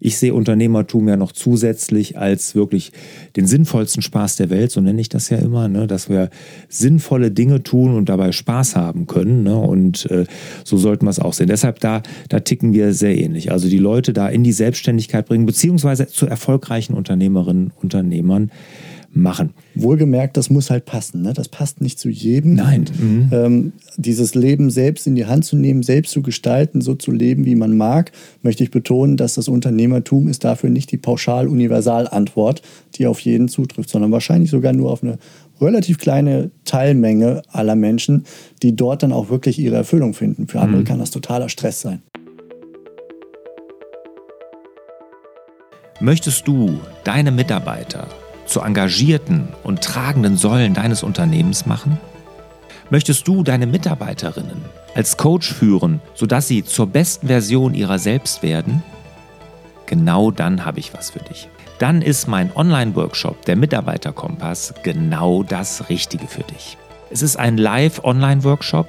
Ich 0.00 0.18
sehe 0.18 0.32
Unternehmertum 0.32 1.06
ja 1.08 1.16
noch 1.16 1.32
zusätzlich 1.32 2.16
als 2.16 2.54
wirklich 2.54 2.90
den 3.36 3.46
sinnvollsten 3.46 4.02
Spaß 4.02 4.36
der 4.36 4.48
Welt, 4.48 4.70
so 4.70 4.80
nenne 4.80 5.00
ich 5.00 5.10
das 5.10 5.28
ja 5.28 5.36
immer, 5.36 5.68
ne? 5.68 5.86
dass 5.86 6.08
wir 6.08 6.30
sinnvolle 6.70 7.30
Dinge 7.30 7.62
tun 7.62 7.94
und 7.94 8.08
dabei 8.08 8.32
Spaß 8.32 8.76
haben 8.76 9.06
können. 9.06 9.42
Ne? 9.42 9.54
Und 9.54 10.10
äh, 10.10 10.24
so 10.64 10.78
sollten 10.78 11.04
wir 11.04 11.10
es 11.10 11.18
auch 11.18 11.34
sehen. 11.34 11.48
Deshalb 11.48 11.80
da, 11.80 12.02
da 12.30 12.40
ticken 12.40 12.72
wir 12.72 12.94
sehr 12.94 13.16
ähnlich. 13.18 13.52
Also 13.52 13.68
die 13.68 13.78
Leute 13.78 14.14
da 14.14 14.28
in 14.28 14.42
die 14.42 14.52
Selbstständigkeit 14.52 15.26
bringen, 15.26 15.44
beziehungsweise 15.44 16.06
zu 16.06 16.26
erfolgreichen 16.26 16.94
Unternehmerinnen, 16.94 17.72
Unternehmern 17.82 18.50
machen. 19.12 19.50
Wohlgemerkt, 19.74 20.36
das 20.36 20.50
muss 20.50 20.70
halt 20.70 20.84
passen. 20.84 21.22
Ne? 21.22 21.32
Das 21.32 21.48
passt 21.48 21.80
nicht 21.80 21.98
zu 21.98 22.08
jedem. 22.08 22.54
Nein. 22.54 22.84
Mhm. 22.98 23.28
Ähm, 23.32 23.72
dieses 23.96 24.34
Leben 24.34 24.70
selbst 24.70 25.06
in 25.06 25.14
die 25.14 25.26
Hand 25.26 25.44
zu 25.44 25.56
nehmen, 25.56 25.82
selbst 25.82 26.12
zu 26.12 26.22
gestalten, 26.22 26.80
so 26.80 26.94
zu 26.94 27.10
leben, 27.10 27.44
wie 27.44 27.56
man 27.56 27.76
mag, 27.76 28.12
möchte 28.42 28.62
ich 28.62 28.70
betonen, 28.70 29.16
dass 29.16 29.34
das 29.34 29.48
Unternehmertum 29.48 30.28
ist 30.28 30.44
dafür 30.44 30.70
nicht 30.70 30.92
die 30.92 30.96
pauschal-Universal-Antwort, 30.96 32.62
die 32.96 33.06
auf 33.06 33.20
jeden 33.20 33.48
zutrifft, 33.48 33.90
sondern 33.90 34.12
wahrscheinlich 34.12 34.50
sogar 34.50 34.72
nur 34.72 34.92
auf 34.92 35.02
eine 35.02 35.18
relativ 35.60 35.98
kleine 35.98 36.50
Teilmenge 36.64 37.42
aller 37.48 37.74
Menschen, 37.74 38.24
die 38.62 38.76
dort 38.76 39.02
dann 39.02 39.12
auch 39.12 39.28
wirklich 39.28 39.58
ihre 39.58 39.76
Erfüllung 39.76 40.14
finden. 40.14 40.46
Für 40.46 40.60
andere 40.60 40.82
mhm. 40.82 40.86
kann 40.86 40.98
das 41.00 41.10
totaler 41.10 41.48
Stress 41.48 41.80
sein. 41.80 42.02
Möchtest 46.00 46.48
du 46.48 46.78
deine 47.04 47.30
Mitarbeiter 47.30 48.08
zu 48.50 48.60
engagierten 48.60 49.48
und 49.62 49.82
tragenden 49.82 50.36
Säulen 50.36 50.74
deines 50.74 51.02
Unternehmens 51.02 51.66
machen? 51.66 51.98
Möchtest 52.90 53.26
du 53.28 53.44
deine 53.44 53.66
Mitarbeiterinnen 53.66 54.64
als 54.94 55.16
Coach 55.16 55.52
führen, 55.52 56.00
sodass 56.14 56.48
sie 56.48 56.64
zur 56.64 56.88
besten 56.88 57.28
Version 57.28 57.74
ihrer 57.74 57.98
selbst 57.98 58.42
werden? 58.42 58.82
Genau 59.86 60.30
dann 60.30 60.64
habe 60.64 60.80
ich 60.80 60.92
was 60.92 61.10
für 61.10 61.20
dich. 61.20 61.48
Dann 61.78 62.02
ist 62.02 62.28
mein 62.28 62.54
Online-Workshop, 62.54 63.44
der 63.46 63.56
Mitarbeiterkompass, 63.56 64.74
genau 64.82 65.42
das 65.42 65.88
Richtige 65.88 66.26
für 66.26 66.42
dich. 66.42 66.76
Es 67.10 67.22
ist 67.22 67.36
ein 67.36 67.56
Live-Online-Workshop. 67.56 68.86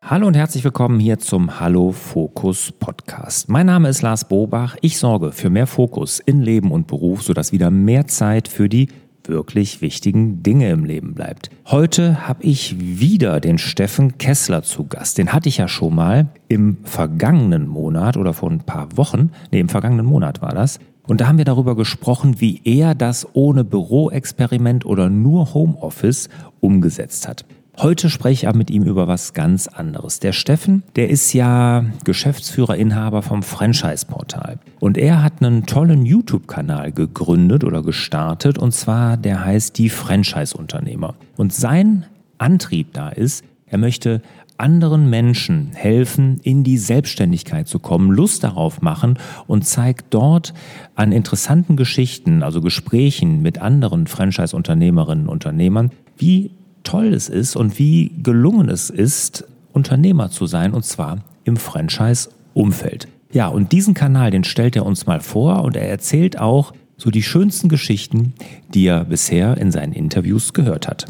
Hallo 0.00 0.26
und 0.26 0.34
herzlich 0.34 0.64
willkommen 0.64 0.98
hier 1.00 1.18
zum 1.18 1.60
Hallo 1.60 1.92
Fokus 1.92 2.72
Podcast. 2.72 3.50
Mein 3.50 3.66
Name 3.66 3.90
ist 3.90 4.00
Lars 4.00 4.26
Bobach. 4.26 4.78
Ich 4.80 4.98
sorge 4.98 5.32
für 5.32 5.50
mehr 5.50 5.66
Fokus 5.66 6.18
in 6.18 6.40
Leben 6.40 6.72
und 6.72 6.86
Beruf, 6.86 7.22
sodass 7.22 7.52
wieder 7.52 7.70
mehr 7.70 8.06
Zeit 8.06 8.48
für 8.48 8.70
die 8.70 8.88
wirklich 9.28 9.80
wichtigen 9.80 10.42
Dinge 10.42 10.70
im 10.70 10.84
Leben 10.84 11.14
bleibt. 11.14 11.50
Heute 11.66 12.26
habe 12.26 12.42
ich 12.42 12.76
wieder 12.78 13.40
den 13.40 13.58
Steffen 13.58 14.18
Kessler 14.18 14.62
zu 14.62 14.86
Gast. 14.86 15.18
Den 15.18 15.32
hatte 15.32 15.48
ich 15.48 15.58
ja 15.58 15.68
schon 15.68 15.94
mal 15.94 16.28
im 16.48 16.78
vergangenen 16.84 17.66
Monat 17.66 18.16
oder 18.16 18.32
vor 18.32 18.50
ein 18.50 18.60
paar 18.60 18.96
Wochen. 18.96 19.30
Nee, 19.50 19.60
im 19.60 19.68
vergangenen 19.68 20.06
Monat 20.06 20.42
war 20.42 20.54
das. 20.54 20.78
Und 21.06 21.20
da 21.20 21.26
haben 21.26 21.38
wir 21.38 21.44
darüber 21.44 21.74
gesprochen, 21.74 22.40
wie 22.40 22.60
er 22.64 22.94
das 22.94 23.26
ohne 23.32 23.64
Büroexperiment 23.64 24.86
oder 24.86 25.10
nur 25.10 25.52
Homeoffice 25.52 26.28
umgesetzt 26.60 27.26
hat. 27.26 27.44
Heute 27.78 28.10
spreche 28.10 28.44
ich 28.44 28.48
aber 28.48 28.58
mit 28.58 28.70
ihm 28.70 28.82
über 28.82 29.08
was 29.08 29.32
ganz 29.32 29.66
anderes. 29.66 30.20
Der 30.20 30.32
Steffen, 30.32 30.82
der 30.94 31.08
ist 31.08 31.32
ja 31.32 31.84
Geschäftsführer, 32.04 32.76
Inhaber 32.76 33.22
vom 33.22 33.42
Franchise-Portal. 33.42 34.58
Und 34.78 34.98
er 34.98 35.22
hat 35.22 35.42
einen 35.42 35.64
tollen 35.64 36.04
YouTube-Kanal 36.04 36.92
gegründet 36.92 37.64
oder 37.64 37.82
gestartet. 37.82 38.58
Und 38.58 38.72
zwar, 38.72 39.16
der 39.16 39.44
heißt 39.44 39.78
Die 39.78 39.88
Franchise-Unternehmer. 39.88 41.14
Und 41.36 41.54
sein 41.54 42.04
Antrieb 42.36 42.92
da 42.92 43.08
ist, 43.08 43.42
er 43.66 43.78
möchte 43.78 44.20
anderen 44.58 45.08
Menschen 45.08 45.70
helfen, 45.72 46.40
in 46.42 46.62
die 46.64 46.78
Selbstständigkeit 46.78 47.66
zu 47.66 47.78
kommen, 47.78 48.10
Lust 48.10 48.44
darauf 48.44 48.82
machen 48.82 49.18
und 49.46 49.66
zeigt 49.66 50.12
dort 50.14 50.52
an 50.94 51.10
interessanten 51.10 51.76
Geschichten, 51.76 52.42
also 52.42 52.60
Gesprächen 52.60 53.40
mit 53.40 53.60
anderen 53.60 54.06
Franchise-Unternehmerinnen 54.06 55.26
und 55.26 55.32
Unternehmern, 55.32 55.90
wie 56.16 56.50
toll 56.84 57.12
es 57.14 57.28
ist 57.28 57.56
und 57.56 57.78
wie 57.78 58.12
gelungen 58.22 58.68
es 58.68 58.90
ist, 58.90 59.44
Unternehmer 59.72 60.30
zu 60.30 60.46
sein, 60.46 60.72
und 60.72 60.84
zwar 60.84 61.18
im 61.44 61.56
Franchise-Umfeld. 61.56 63.08
Ja, 63.32 63.48
und 63.48 63.72
diesen 63.72 63.94
Kanal, 63.94 64.30
den 64.30 64.44
stellt 64.44 64.76
er 64.76 64.84
uns 64.84 65.06
mal 65.06 65.20
vor 65.20 65.64
und 65.64 65.76
er 65.76 65.88
erzählt 65.88 66.38
auch 66.38 66.72
so 66.96 67.10
die 67.10 67.22
schönsten 67.22 67.68
Geschichten, 67.68 68.34
die 68.74 68.86
er 68.86 69.04
bisher 69.04 69.56
in 69.56 69.72
seinen 69.72 69.92
Interviews 69.92 70.52
gehört 70.52 70.86
hat. 70.86 71.06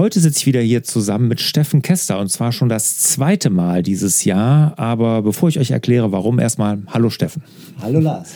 Heute 0.00 0.18
sitze 0.18 0.38
ich 0.38 0.46
wieder 0.46 0.62
hier 0.62 0.82
zusammen 0.82 1.28
mit 1.28 1.42
Steffen 1.42 1.82
Kester 1.82 2.18
und 2.20 2.30
zwar 2.30 2.52
schon 2.52 2.70
das 2.70 2.96
zweite 2.96 3.50
Mal 3.50 3.82
dieses 3.82 4.24
Jahr. 4.24 4.78
Aber 4.78 5.20
bevor 5.20 5.50
ich 5.50 5.60
euch 5.60 5.72
erkläre, 5.72 6.10
warum, 6.10 6.38
erstmal 6.38 6.78
Hallo 6.86 7.10
Steffen. 7.10 7.42
Hallo 7.82 8.00
Lars. 8.00 8.32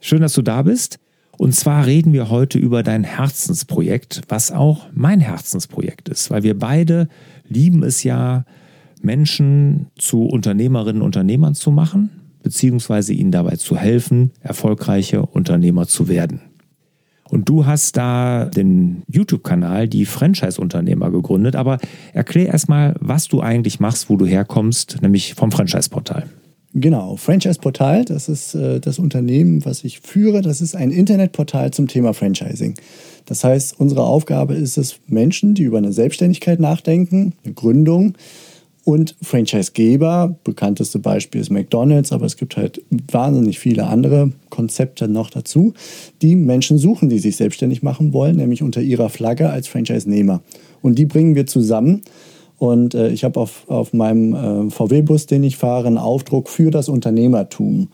Schön, 0.00 0.22
dass 0.22 0.32
du 0.32 0.40
da 0.40 0.62
bist. 0.62 0.98
Und 1.36 1.54
zwar 1.54 1.84
reden 1.84 2.14
wir 2.14 2.30
heute 2.30 2.58
über 2.58 2.82
dein 2.82 3.04
Herzensprojekt, 3.04 4.22
was 4.28 4.50
auch 4.50 4.86
mein 4.94 5.20
Herzensprojekt 5.20 6.08
ist, 6.08 6.30
weil 6.30 6.42
wir 6.42 6.58
beide 6.58 7.10
lieben 7.46 7.82
es 7.82 8.02
ja, 8.02 8.46
Menschen 9.02 9.88
zu 9.98 10.22
Unternehmerinnen 10.22 11.02
und 11.02 11.08
Unternehmern 11.08 11.54
zu 11.54 11.70
machen, 11.70 12.08
beziehungsweise 12.42 13.12
ihnen 13.12 13.30
dabei 13.30 13.56
zu 13.56 13.76
helfen, 13.76 14.30
erfolgreiche 14.40 15.20
Unternehmer 15.20 15.86
zu 15.86 16.08
werden. 16.08 16.40
Und 17.28 17.48
du 17.48 17.66
hast 17.66 17.96
da 17.96 18.44
den 18.44 19.02
YouTube-Kanal, 19.08 19.88
die 19.88 20.04
Franchise-Unternehmer, 20.04 21.10
gegründet. 21.10 21.56
Aber 21.56 21.78
erklär 22.12 22.48
erstmal, 22.48 22.94
was 23.00 23.28
du 23.28 23.40
eigentlich 23.40 23.80
machst, 23.80 24.10
wo 24.10 24.16
du 24.16 24.26
herkommst, 24.26 24.98
nämlich 25.02 25.34
vom 25.34 25.50
Franchise-Portal. 25.50 26.24
Genau, 26.76 27.16
Franchise-Portal, 27.16 28.04
das 28.04 28.28
ist 28.28 28.56
äh, 28.56 28.80
das 28.80 28.98
Unternehmen, 28.98 29.64
was 29.64 29.84
ich 29.84 30.00
führe. 30.00 30.42
Das 30.42 30.60
ist 30.60 30.74
ein 30.74 30.90
Internetportal 30.90 31.70
zum 31.70 31.86
Thema 31.86 32.14
Franchising. 32.14 32.74
Das 33.26 33.44
heißt, 33.44 33.78
unsere 33.78 34.02
Aufgabe 34.02 34.54
ist 34.54 34.76
es, 34.76 34.98
Menschen, 35.06 35.54
die 35.54 35.62
über 35.62 35.78
eine 35.78 35.92
Selbstständigkeit 35.92 36.58
nachdenken, 36.58 37.34
eine 37.44 37.54
Gründung, 37.54 38.14
und 38.84 39.16
Franchisegeber, 39.22 40.36
bekannteste 40.44 40.98
Beispiel 40.98 41.40
ist 41.40 41.50
McDonald's, 41.50 42.12
aber 42.12 42.26
es 42.26 42.36
gibt 42.36 42.58
halt 42.58 42.82
wahnsinnig 43.10 43.58
viele 43.58 43.86
andere 43.86 44.32
Konzepte 44.50 45.08
noch 45.08 45.30
dazu, 45.30 45.72
die 46.20 46.36
Menschen 46.36 46.76
suchen, 46.76 47.08
die 47.08 47.18
sich 47.18 47.36
selbstständig 47.36 47.82
machen 47.82 48.12
wollen, 48.12 48.36
nämlich 48.36 48.62
unter 48.62 48.82
ihrer 48.82 49.08
Flagge 49.08 49.48
als 49.48 49.68
Franchise-Nehmer. 49.68 50.42
Und 50.82 50.98
die 50.98 51.06
bringen 51.06 51.34
wir 51.34 51.46
zusammen. 51.46 52.02
Und 52.58 52.94
äh, 52.94 53.08
ich 53.08 53.24
habe 53.24 53.40
auf, 53.40 53.68
auf 53.68 53.94
meinem 53.94 54.34
äh, 54.34 54.70
VW-Bus, 54.70 55.26
den 55.26 55.44
ich 55.44 55.56
fahre, 55.56 55.86
einen 55.86 55.98
Aufdruck 55.98 56.50
für 56.50 56.70
das 56.70 56.90
Unternehmertum. 56.90 57.88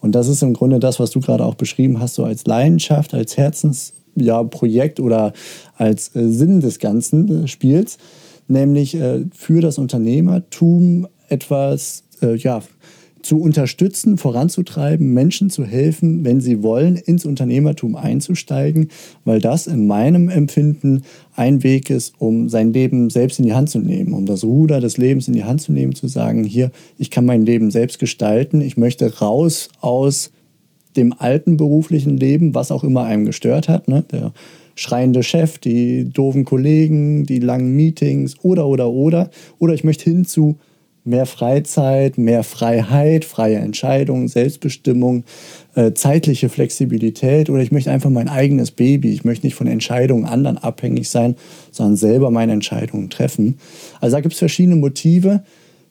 Und 0.00 0.12
das 0.14 0.28
ist 0.28 0.42
im 0.42 0.54
Grunde 0.54 0.78
das, 0.78 1.00
was 1.00 1.10
du 1.10 1.20
gerade 1.20 1.44
auch 1.44 1.56
beschrieben 1.56 2.00
hast, 2.00 2.14
so 2.14 2.24
als 2.24 2.46
Leidenschaft, 2.46 3.14
als 3.14 3.36
Herzensprojekt 3.36 4.98
ja, 5.00 5.04
oder 5.04 5.32
als 5.76 6.14
äh, 6.14 6.28
Sinn 6.28 6.60
des 6.60 6.78
ganzen 6.78 7.44
äh, 7.44 7.48
Spiels 7.48 7.98
nämlich 8.48 8.94
äh, 8.94 9.24
für 9.34 9.60
das 9.60 9.78
Unternehmertum 9.78 11.08
etwas 11.28 12.04
äh, 12.22 12.36
ja, 12.36 12.62
zu 13.26 13.40
unterstützen, 13.40 14.18
voranzutreiben, 14.18 15.12
Menschen 15.12 15.50
zu 15.50 15.64
helfen, 15.64 16.24
wenn 16.24 16.40
sie 16.40 16.62
wollen, 16.62 16.96
ins 16.96 17.26
Unternehmertum 17.26 17.96
einzusteigen, 17.96 18.88
weil 19.24 19.40
das 19.40 19.66
in 19.66 19.86
meinem 19.86 20.28
Empfinden 20.28 21.02
ein 21.34 21.64
Weg 21.64 21.90
ist, 21.90 22.14
um 22.18 22.48
sein 22.48 22.72
Leben 22.72 23.10
selbst 23.10 23.40
in 23.40 23.44
die 23.44 23.52
Hand 23.52 23.68
zu 23.68 23.80
nehmen, 23.80 24.12
um 24.12 24.26
das 24.26 24.44
Ruder 24.44 24.80
des 24.80 24.96
Lebens 24.96 25.26
in 25.26 25.34
die 25.34 25.44
Hand 25.44 25.60
zu 25.60 25.72
nehmen, 25.72 25.94
zu 25.94 26.06
sagen, 26.06 26.44
hier, 26.44 26.70
ich 26.98 27.10
kann 27.10 27.26
mein 27.26 27.44
Leben 27.44 27.72
selbst 27.72 27.98
gestalten, 27.98 28.60
ich 28.60 28.76
möchte 28.76 29.18
raus 29.18 29.70
aus 29.80 30.30
dem 30.96 31.12
alten 31.12 31.56
beruflichen 31.56 32.16
Leben, 32.16 32.54
was 32.54 32.70
auch 32.70 32.84
immer 32.84 33.04
einem 33.04 33.26
gestört 33.26 33.68
hat. 33.68 33.88
Ne? 33.88 34.04
Der 34.10 34.32
schreiende 34.76 35.22
Chef, 35.22 35.58
die 35.58 36.08
doofen 36.10 36.44
Kollegen, 36.44 37.24
die 37.26 37.40
langen 37.40 37.74
Meetings 37.74 38.36
oder, 38.42 38.66
oder, 38.66 38.90
oder. 38.90 39.30
Oder 39.58 39.74
ich 39.74 39.82
möchte 39.82 40.04
hin 40.04 40.24
zu 40.24 40.58
mehr 41.06 41.26
Freizeit, 41.26 42.18
mehr 42.18 42.42
Freiheit, 42.42 43.24
freie 43.24 43.56
Entscheidungen, 43.56 44.28
Selbstbestimmung, 44.28 45.24
äh, 45.74 45.92
zeitliche 45.92 46.48
Flexibilität 46.48 47.48
oder 47.48 47.62
ich 47.62 47.72
möchte 47.72 47.90
einfach 47.90 48.10
mein 48.10 48.28
eigenes 48.28 48.72
Baby. 48.72 49.12
Ich 49.12 49.24
möchte 49.24 49.46
nicht 49.46 49.54
von 49.54 49.68
Entscheidungen 49.68 50.24
anderen 50.24 50.58
abhängig 50.58 51.08
sein, 51.08 51.36
sondern 51.70 51.96
selber 51.96 52.30
meine 52.30 52.52
Entscheidungen 52.52 53.08
treffen. 53.08 53.58
Also 54.00 54.16
da 54.16 54.20
gibt 54.20 54.34
es 54.34 54.38
verschiedene 54.40 54.76
Motive, 54.76 55.44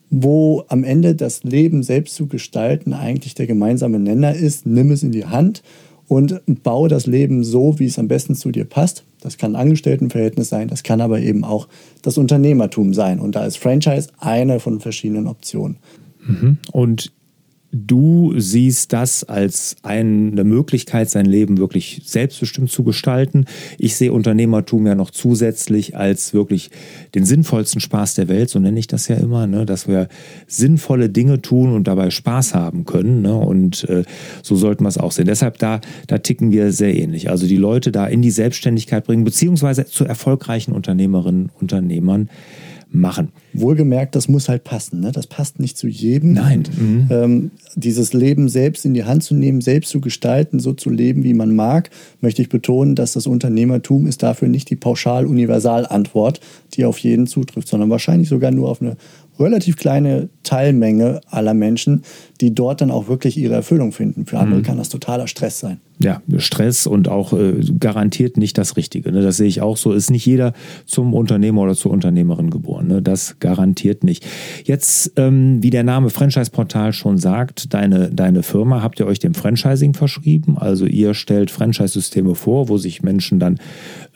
wo 0.09 0.63
am 0.67 0.83
Ende 0.83 1.15
das 1.15 1.43
Leben 1.43 1.81
selbst 1.81 2.15
zu 2.15 2.27
gestalten 2.27 2.93
eigentlich 2.93 3.35
der 3.35 3.47
gemeinsame 3.47 3.99
Nenner 3.99 4.35
ist. 4.35 4.65
Nimm 4.65 4.91
es 4.91 5.01
in 5.01 5.11
die 5.11 5.25
Hand 5.25 5.63
und 6.07 6.41
baue 6.63 6.89
das 6.89 7.07
Leben 7.07 7.43
so, 7.43 7.79
wie 7.79 7.85
es 7.85 7.99
am 7.99 8.07
besten 8.07 8.35
zu 8.35 8.51
dir 8.51 8.65
passt. 8.65 9.03
Das 9.21 9.37
kann 9.37 9.55
ein 9.55 9.61
Angestelltenverhältnis 9.61 10.49
sein, 10.49 10.67
das 10.67 10.83
kann 10.83 11.01
aber 11.01 11.19
eben 11.19 11.43
auch 11.43 11.67
das 12.03 12.17
Unternehmertum 12.17 12.93
sein. 12.93 13.19
Und 13.19 13.35
da 13.35 13.45
ist 13.45 13.57
Franchise 13.57 14.09
eine 14.19 14.59
von 14.59 14.79
verschiedenen 14.79 15.27
Optionen. 15.27 15.77
Mhm. 16.25 16.57
Und 16.71 17.11
du 17.75 18.33
siehst 18.37 18.93
das 18.93 19.23
als 19.23 19.75
eine 19.83 20.43
Möglichkeit, 20.43 21.09
sein 21.09 21.25
Leben 21.25 21.57
wirklich 21.57 22.01
selbstbestimmt 22.05 22.71
zu 22.71 22.83
gestalten. 22.83 23.45
Ich 23.77 23.95
sehe 23.95 24.13
Unternehmertum 24.13 24.87
ja 24.87 24.95
noch 24.95 25.11
zusätzlich 25.11 25.97
als 25.97 26.33
wirklich 26.33 26.71
den 27.13 27.25
sinnvollsten 27.25 27.81
Spaß 27.81 28.15
der 28.15 28.29
Welt, 28.29 28.49
so 28.49 28.59
nenne 28.59 28.79
ich 28.79 28.87
das 28.87 29.07
ja 29.07 29.17
immer, 29.17 29.45
ne? 29.45 29.65
dass 29.65 29.87
wir 29.87 30.07
sinnvolle 30.47 31.09
Dinge 31.09 31.41
tun 31.41 31.73
und 31.73 31.87
dabei 31.87 32.09
Spaß 32.09 32.55
haben 32.55 32.85
können. 32.85 33.21
Ne? 33.21 33.35
Und 33.35 33.87
äh, 33.89 34.03
so 34.41 34.55
sollten 34.55 34.83
wir 34.83 34.89
es 34.89 34.97
auch 34.97 35.11
sehen. 35.11 35.25
Deshalb 35.25 35.57
da, 35.57 35.81
da 36.07 36.19
ticken 36.19 36.51
wir 36.51 36.71
sehr 36.71 36.95
ähnlich. 36.95 37.29
Also 37.29 37.45
die 37.45 37.57
Leute 37.57 37.91
da 37.91 38.07
in 38.07 38.21
die 38.21 38.31
Selbstständigkeit 38.31 39.05
bringen, 39.05 39.25
beziehungsweise 39.25 39.85
zu 39.85 40.05
erfolgreichen 40.05 40.71
Unternehmerinnen, 40.71 41.51
Unternehmern 41.59 42.29
machen. 42.89 43.29
Wohlgemerkt, 43.53 44.15
das 44.15 44.27
muss 44.27 44.49
halt 44.49 44.63
passen. 44.63 44.99
Ne? 44.99 45.11
Das 45.11 45.27
passt 45.27 45.59
nicht 45.59 45.77
zu 45.77 45.87
jedem. 45.87 46.33
Nein. 46.33 46.63
Mhm. 46.77 47.07
Ähm, 47.09 47.51
dieses 47.75 48.13
Leben 48.13 48.49
selbst 48.49 48.85
in 48.85 48.93
die 48.93 49.03
Hand 49.03 49.23
zu 49.23 49.35
nehmen, 49.35 49.61
selbst 49.61 49.89
zu 49.89 50.01
gestalten, 50.01 50.59
so 50.59 50.73
zu 50.73 50.89
leben, 50.89 51.23
wie 51.23 51.33
man 51.33 51.55
mag, 51.55 51.89
möchte 52.21 52.41
ich 52.41 52.49
betonen, 52.49 52.95
dass 52.95 53.13
das 53.13 53.27
Unternehmertum 53.27 54.07
ist 54.07 54.23
dafür 54.23 54.47
nicht 54.47 54.69
die 54.69 54.75
Pauschal-Universal-Antwort, 54.75 56.39
die 56.73 56.85
auf 56.85 56.97
jeden 56.99 57.27
zutrifft, 57.27 57.67
sondern 57.67 57.89
wahrscheinlich 57.89 58.29
sogar 58.29 58.51
nur 58.51 58.69
auf 58.69 58.81
eine 58.81 58.97
relativ 59.39 59.75
kleine 59.75 60.29
Teilmenge 60.43 61.21
aller 61.29 61.53
Menschen, 61.53 62.03
die 62.41 62.55
dort 62.55 62.81
dann 62.81 62.91
auch 62.91 63.07
wirklich 63.07 63.37
ihre 63.37 63.55
Erfüllung 63.55 63.91
finden. 63.91 64.25
Für 64.25 64.39
andere 64.39 64.59
mhm. 64.59 64.63
kann 64.63 64.77
das 64.77 64.89
totaler 64.89 65.27
Stress 65.27 65.59
sein. 65.59 65.79
Ja, 65.99 66.21
Stress 66.37 66.87
und 66.87 67.07
auch 67.07 67.31
äh, 67.31 67.53
garantiert 67.79 68.35
nicht 68.35 68.57
das 68.57 68.75
Richtige. 68.75 69.13
Ne? 69.13 69.21
Das 69.21 69.37
sehe 69.37 69.47
ich 69.47 69.61
auch 69.61 69.77
so. 69.77 69.93
Ist 69.93 70.11
nicht 70.11 70.25
jeder 70.25 70.51
zum 70.85 71.13
Unternehmer 71.13 71.61
oder 71.61 71.73
zur 71.73 71.91
Unternehmerin 71.91 72.49
geboren. 72.49 72.87
Ne? 72.87 73.01
Das 73.01 73.39
garantiert 73.39 74.03
nicht. 74.03 74.25
Jetzt, 74.65 75.13
ähm, 75.15 75.63
wie 75.63 75.69
der 75.69 75.83
Name 75.83 76.09
Franchise-Portal 76.09 76.91
schon 76.91 77.17
sagt, 77.17 77.73
deine, 77.73 78.11
deine 78.11 78.43
Firma, 78.43 78.81
habt 78.81 78.99
ihr 78.99 79.07
euch 79.07 79.19
dem 79.19 79.33
Franchising 79.33 79.93
verschrieben? 79.93 80.57
Also 80.57 80.85
ihr 80.85 81.13
stellt 81.13 81.49
Franchise-Systeme 81.49 82.35
vor, 82.35 82.67
wo 82.67 82.77
sich 82.77 83.01
Menschen 83.01 83.39
dann, 83.39 83.59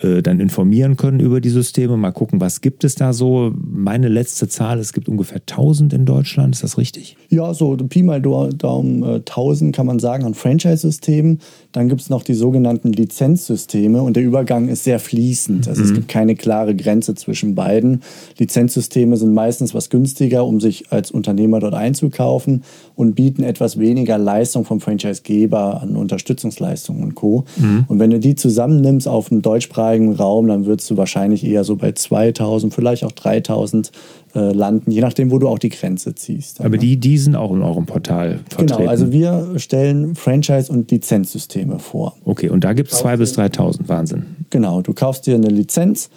äh, 0.02 0.22
dann 0.22 0.42
informieren 0.42 0.98
können 0.98 1.22
über 1.22 1.40
die 1.40 1.50
Systeme. 1.50 1.96
Mal 1.96 2.12
gucken, 2.12 2.42
was 2.42 2.60
gibt 2.60 2.84
es 2.84 2.96
da 2.96 3.14
so. 3.14 3.54
Meine 3.56 4.10
letzte 4.10 4.50
Zahl, 4.50 4.80
es 4.80 4.92
gibt 4.92 5.08
ungefähr 5.08 5.40
1000 5.40 5.94
in 5.94 6.06
Deutschland. 6.06 6.56
Ist 6.56 6.64
das 6.64 6.78
richtig? 6.78 7.16
Ja, 7.30 7.54
so 7.54 7.78
Pi 7.78 8.04
mal 8.04 8.22
Daumen 8.22 9.04
äh, 9.04 9.16
1000 9.16 9.74
kann 9.74 9.86
man 9.86 10.00
sagen 10.00 10.25
an 10.25 10.34
Franchise-Systemen. 10.34 11.40
Dann 11.71 11.88
gibt 11.88 12.01
es 12.01 12.10
noch 12.10 12.24
die 12.24 12.33
sogenannten 12.33 12.92
Lizenzsysteme 12.92 14.01
und 14.01 14.16
der 14.16 14.24
Übergang 14.24 14.69
ist 14.69 14.83
sehr 14.83 15.00
fließend. 15.00 15.68
Also 15.68 15.81
mhm. 15.81 15.88
es 15.88 15.94
gibt 15.94 16.07
keine 16.07 16.36
klare 16.36 16.75
Grenze 16.75 17.13
zwischen 17.13 17.54
beiden. 17.54 18.01
Lizenzsysteme 18.39 19.18
sind 19.18 19.33
meistens 19.36 19.75
was 19.75 19.92
günstiger, 19.92 20.45
um 20.45 20.60
sich 20.60 20.92
als 20.92 21.12
Unternehmer 21.12 21.60
dort 21.60 21.75
einzukaufen 21.75 22.63
und 22.95 23.13
bieten 23.13 23.44
etwas 23.44 23.77
weniger 23.77 24.18
Leistung 24.18 24.66
vom 24.66 24.81
Franchisegeber 24.81 25.81
an 25.81 25.95
Unterstützungsleistungen 25.95 27.04
und 27.04 27.13
Co. 27.13 27.45
Mhm. 27.57 27.86
Und 27.88 28.00
wenn 28.00 28.10
du 28.10 28.19
die 28.19 28.33
zusammennimmst 28.33 29.07
auf 29.07 29.31
einem 29.31 29.44
deutschsprachigen 29.44 30.13
Raum, 30.13 30.48
dann 30.48 30.65
wirst 30.65 30.89
du 30.89 30.98
wahrscheinlich 30.98 31.45
eher 31.45 31.63
so 31.63 31.75
bei 31.75 31.92
2000, 31.92 32.74
vielleicht 32.74 33.04
auch 33.04 33.12
3000 33.12 33.92
äh, 34.36 34.52
landen, 34.52 34.92
je 34.92 35.02
nachdem, 35.02 35.31
wo 35.31 35.40
du 35.40 35.48
auch 35.48 35.60
die 35.60 35.70
Grenze 35.70 36.16
ziehst. 36.16 36.62
Aber 36.62 36.78
die, 36.78 36.98
die 36.98 37.18
sind 37.18 37.36
auch 37.36 37.52
in 37.52 37.62
eurem 37.62 37.86
Portal 37.86 38.40
vertreten? 38.50 38.78
Genau, 38.78 38.90
also 38.90 39.12
wir 39.12 39.54
stellen 39.58 40.16
Franchise- 40.16 40.72
und 40.72 40.92
Lizenzsysteme 40.92 41.80
vor. 41.80 42.16
Okay, 42.26 42.50
und 42.50 42.64
da 42.64 42.74
gibt 42.74 42.92
es 42.92 43.04
2.000 43.04 43.18
bis 43.18 43.38
3.000, 43.38 43.88
Wahnsinn. 43.88 44.26
Genau, 44.50 44.81
du 44.81 44.94
kaufst 44.94 45.26
dir 45.28 45.36
eine 45.36 45.50
Lizenz, 45.50 46.10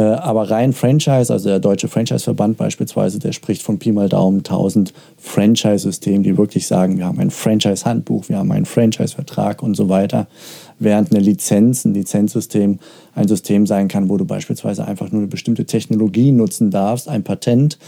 äh, 0.00 0.14
aber 0.14 0.50
rein 0.50 0.72
Franchise, 0.72 1.30
also 1.30 1.50
der 1.50 1.60
Deutsche 1.60 1.86
Franchise-Verband 1.86 2.56
beispielsweise, 2.56 3.18
der 3.18 3.32
spricht 3.32 3.62
von 3.62 3.78
Pi 3.78 3.92
mal 3.92 4.08
Daumen 4.08 4.38
1000 4.38 4.94
Franchise-Systemen, 5.18 6.22
die 6.22 6.38
wirklich 6.38 6.66
sagen, 6.66 6.96
wir 6.96 7.04
haben 7.04 7.18
ein 7.18 7.30
Franchise-Handbuch, 7.30 8.30
wir 8.30 8.38
haben 8.38 8.50
einen 8.50 8.64
Franchise-Vertrag 8.64 9.62
und 9.62 9.74
so 9.74 9.90
weiter. 9.90 10.26
Während 10.78 11.12
eine 11.12 11.20
Lizenz, 11.20 11.84
ein 11.84 11.92
Lizenzsystem 11.92 12.78
ein 13.14 13.28
System 13.28 13.66
sein 13.66 13.88
kann, 13.88 14.08
wo 14.08 14.16
du 14.16 14.24
beispielsweise 14.24 14.86
einfach 14.86 15.12
nur 15.12 15.20
eine 15.20 15.28
bestimmte 15.28 15.66
Technologie 15.66 16.32
nutzen 16.32 16.70
darfst, 16.70 17.06
ein 17.06 17.22
Patent 17.22 17.78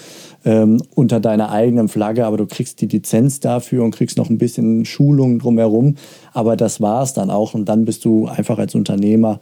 ähm, 0.45 0.83
unter 0.95 1.19
deiner 1.19 1.51
eigenen 1.51 1.89
Flagge, 1.89 2.27
aber 2.27 2.37
du 2.37 2.45
kriegst 2.45 2.83
die 2.83 2.89
Lizenz 2.89 3.41
dafür 3.41 3.85
und 3.85 3.93
kriegst 3.95 4.19
noch 4.19 4.29
ein 4.29 4.37
bisschen 4.37 4.85
Schulung 4.85 5.39
drumherum, 5.39 5.95
aber 6.35 6.57
das 6.57 6.83
war 6.83 7.03
es 7.05 7.15
dann 7.15 7.31
auch 7.31 7.55
und 7.55 7.71
dann 7.71 7.87
bist 7.87 8.05
du 8.05 8.27
einfach 8.27 8.59
als 8.59 8.75
Unternehmer 8.75 9.41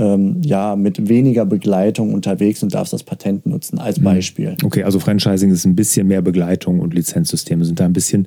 ähm, 0.00 0.40
ja, 0.42 0.76
mit 0.76 1.08
weniger 1.08 1.44
Begleitung 1.44 2.14
unterwegs 2.14 2.62
und 2.62 2.74
darfst 2.74 2.92
das 2.92 3.02
Patent 3.02 3.44
nutzen 3.46 3.78
als 3.78 4.00
mhm. 4.00 4.04
Beispiel. 4.04 4.56
Okay, 4.64 4.82
also 4.82 4.98
Franchising 4.98 5.50
ist 5.50 5.66
ein 5.66 5.76
bisschen 5.76 6.06
mehr 6.08 6.22
Begleitung 6.22 6.80
und 6.80 6.94
Lizenzsysteme 6.94 7.64
sind 7.64 7.78
da 7.78 7.84
ein 7.84 7.92
bisschen 7.92 8.26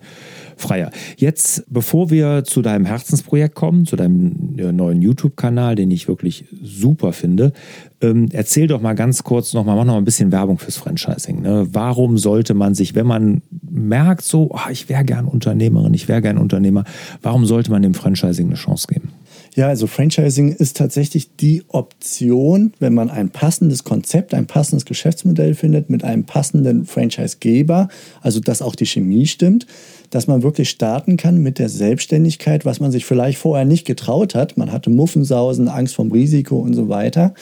freier. 0.56 0.92
Jetzt, 1.18 1.66
bevor 1.68 2.12
wir 2.12 2.44
zu 2.44 2.62
deinem 2.62 2.86
Herzensprojekt 2.86 3.56
kommen, 3.56 3.88
zu 3.88 3.96
deinem 3.96 4.56
äh, 4.58 4.72
neuen 4.72 5.02
YouTube-Kanal, 5.02 5.76
den 5.76 5.90
ich 5.90 6.08
wirklich 6.08 6.46
super 6.62 7.12
finde, 7.12 7.54
ähm, 8.02 8.30
erzähl 8.32 8.68
doch 8.68 8.80
mal 8.80 8.94
ganz 8.94 9.24
kurz 9.24 9.54
nochmal, 9.54 9.76
mach 9.76 9.86
noch 9.86 9.94
mal 9.94 10.00
ein 10.00 10.06
bisschen 10.06 10.32
Werbung 10.32 10.60
fürs 10.60 10.78
Franchising. 10.78 11.42
Ne? 11.42 11.68
Warum 11.72 12.20
sollte 12.20 12.54
man 12.54 12.76
sich, 12.76 12.94
wenn 12.94 13.08
man 13.08 13.42
merkt, 13.68 14.24
so, 14.24 14.52
oh, 14.52 14.70
ich 14.70 14.90
wäre 14.90 15.04
gern 15.04 15.26
Unternehmerin, 15.26 15.96
ich 15.96 16.08
wäre 16.08 16.22
gern 16.22 16.38
Unternehmer, 16.38 16.84
warum 17.24 17.46
sollte 17.46 17.72
man 17.72 17.82
dem 17.82 17.96
Franchising 17.96 18.46
eine 18.48 18.56
Chance 18.56 18.88
geben? 18.88 19.10
Ja, 19.56 19.68
also 19.68 19.86
Franchising 19.86 20.52
ist 20.52 20.78
tatsächlich 20.78 21.36
die 21.36 21.64
Option, 21.68 22.74
wenn 22.80 22.96
man 22.96 23.12
ein 23.12 23.30
passendes 23.30 23.84
Konzept, 23.84 24.34
ein 24.34 24.48
passendes 24.48 24.86
Geschäftsmodell 24.86 25.54
findet 25.54 25.92
mit 25.92 26.04
einem 26.04 26.24
passenden 26.24 26.86
Franchisegeber, 26.86 27.88
also 28.22 28.40
dass 28.40 28.64
auch 28.64 28.74
die 28.76 28.88
Chemie 28.88 29.28
stimmt, 29.28 29.68
dass 30.10 30.26
man 30.26 30.42
wirklich 30.42 30.72
starten 30.72 31.18
kann 31.18 31.38
mit 31.38 31.60
der 31.60 31.70
Selbstständigkeit, 31.70 32.66
was 32.66 32.80
man 32.80 32.92
sich 32.92 33.06
vielleicht 33.06 33.38
vorher 33.38 33.66
nicht 33.66 33.86
getraut 33.86 34.34
hat. 34.34 34.58
Man 34.58 34.72
hatte 34.72 34.90
Muffensausen, 34.90 35.68
Angst 35.68 35.94
vom 35.94 36.12
Risiko 36.12 36.58
und 36.58 36.74
so 36.74 36.90
weiter. 36.90 37.36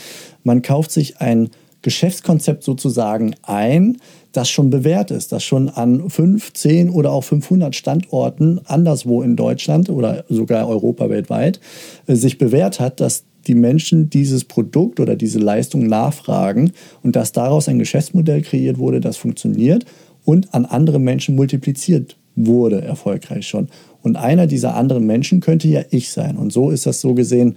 Man 0.43 0.61
kauft 0.61 0.91
sich 0.91 1.21
ein 1.21 1.49
Geschäftskonzept 1.81 2.63
sozusagen 2.63 3.35
ein, 3.43 3.97
das 4.31 4.49
schon 4.49 4.69
bewährt 4.69 5.11
ist, 5.11 5.31
das 5.31 5.43
schon 5.43 5.69
an 5.69 6.09
5, 6.09 6.53
10 6.53 6.89
oder 6.89 7.11
auch 7.11 7.23
500 7.23 7.75
Standorten 7.75 8.61
anderswo 8.65 9.21
in 9.21 9.35
Deutschland 9.35 9.89
oder 9.89 10.23
sogar 10.29 10.67
Europa 10.67 11.09
weltweit 11.09 11.59
äh, 12.07 12.15
sich 12.15 12.37
bewährt 12.37 12.79
hat, 12.79 12.99
dass 12.99 13.23
die 13.47 13.55
Menschen 13.55 14.09
dieses 14.09 14.43
Produkt 14.43 14.99
oder 14.99 15.15
diese 15.15 15.39
Leistung 15.39 15.87
nachfragen 15.87 16.73
und 17.01 17.15
dass 17.15 17.31
daraus 17.31 17.67
ein 17.67 17.79
Geschäftsmodell 17.79 18.43
kreiert 18.43 18.77
wurde, 18.77 18.99
das 18.99 19.17
funktioniert 19.17 19.85
und 20.25 20.53
an 20.53 20.65
andere 20.65 20.99
Menschen 20.99 21.35
multipliziert 21.35 22.17
wurde 22.35 22.81
erfolgreich 22.81 23.47
schon. 23.47 23.67
Und 24.01 24.15
einer 24.15 24.47
dieser 24.47 24.75
anderen 24.75 25.05
Menschen 25.05 25.41
könnte 25.41 25.67
ja 25.67 25.81
ich 25.89 26.11
sein. 26.11 26.37
Und 26.37 26.53
so 26.53 26.69
ist 26.69 26.85
das 26.85 27.01
so 27.01 27.13
gesehen 27.13 27.55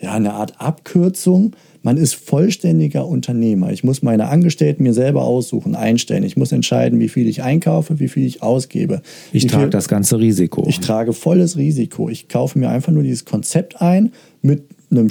ja 0.00 0.12
eine 0.12 0.34
Art 0.34 0.60
Abkürzung 0.60 1.52
man 1.86 1.98
ist 1.98 2.14
vollständiger 2.14 3.06
Unternehmer. 3.06 3.70
Ich 3.70 3.84
muss 3.84 4.02
meine 4.02 4.26
Angestellten 4.26 4.82
mir 4.82 4.92
selber 4.92 5.22
aussuchen, 5.22 5.76
einstellen. 5.76 6.24
Ich 6.24 6.36
muss 6.36 6.50
entscheiden, 6.50 6.98
wie 6.98 7.08
viel 7.08 7.28
ich 7.28 7.44
einkaufe, 7.44 8.00
wie 8.00 8.08
viel 8.08 8.26
ich 8.26 8.42
ausgebe. 8.42 9.02
Ich 9.32 9.46
trage 9.46 9.70
das 9.70 9.86
ganze 9.86 10.18
Risiko. 10.18 10.64
Ich 10.66 10.80
trage 10.80 11.12
volles 11.12 11.56
Risiko. 11.56 12.08
Ich 12.08 12.26
kaufe 12.26 12.58
mir 12.58 12.70
einfach 12.70 12.90
nur 12.90 13.04
dieses 13.04 13.24
Konzept 13.24 13.80
ein 13.80 14.10
mit 14.42 14.64
einem 14.90 15.10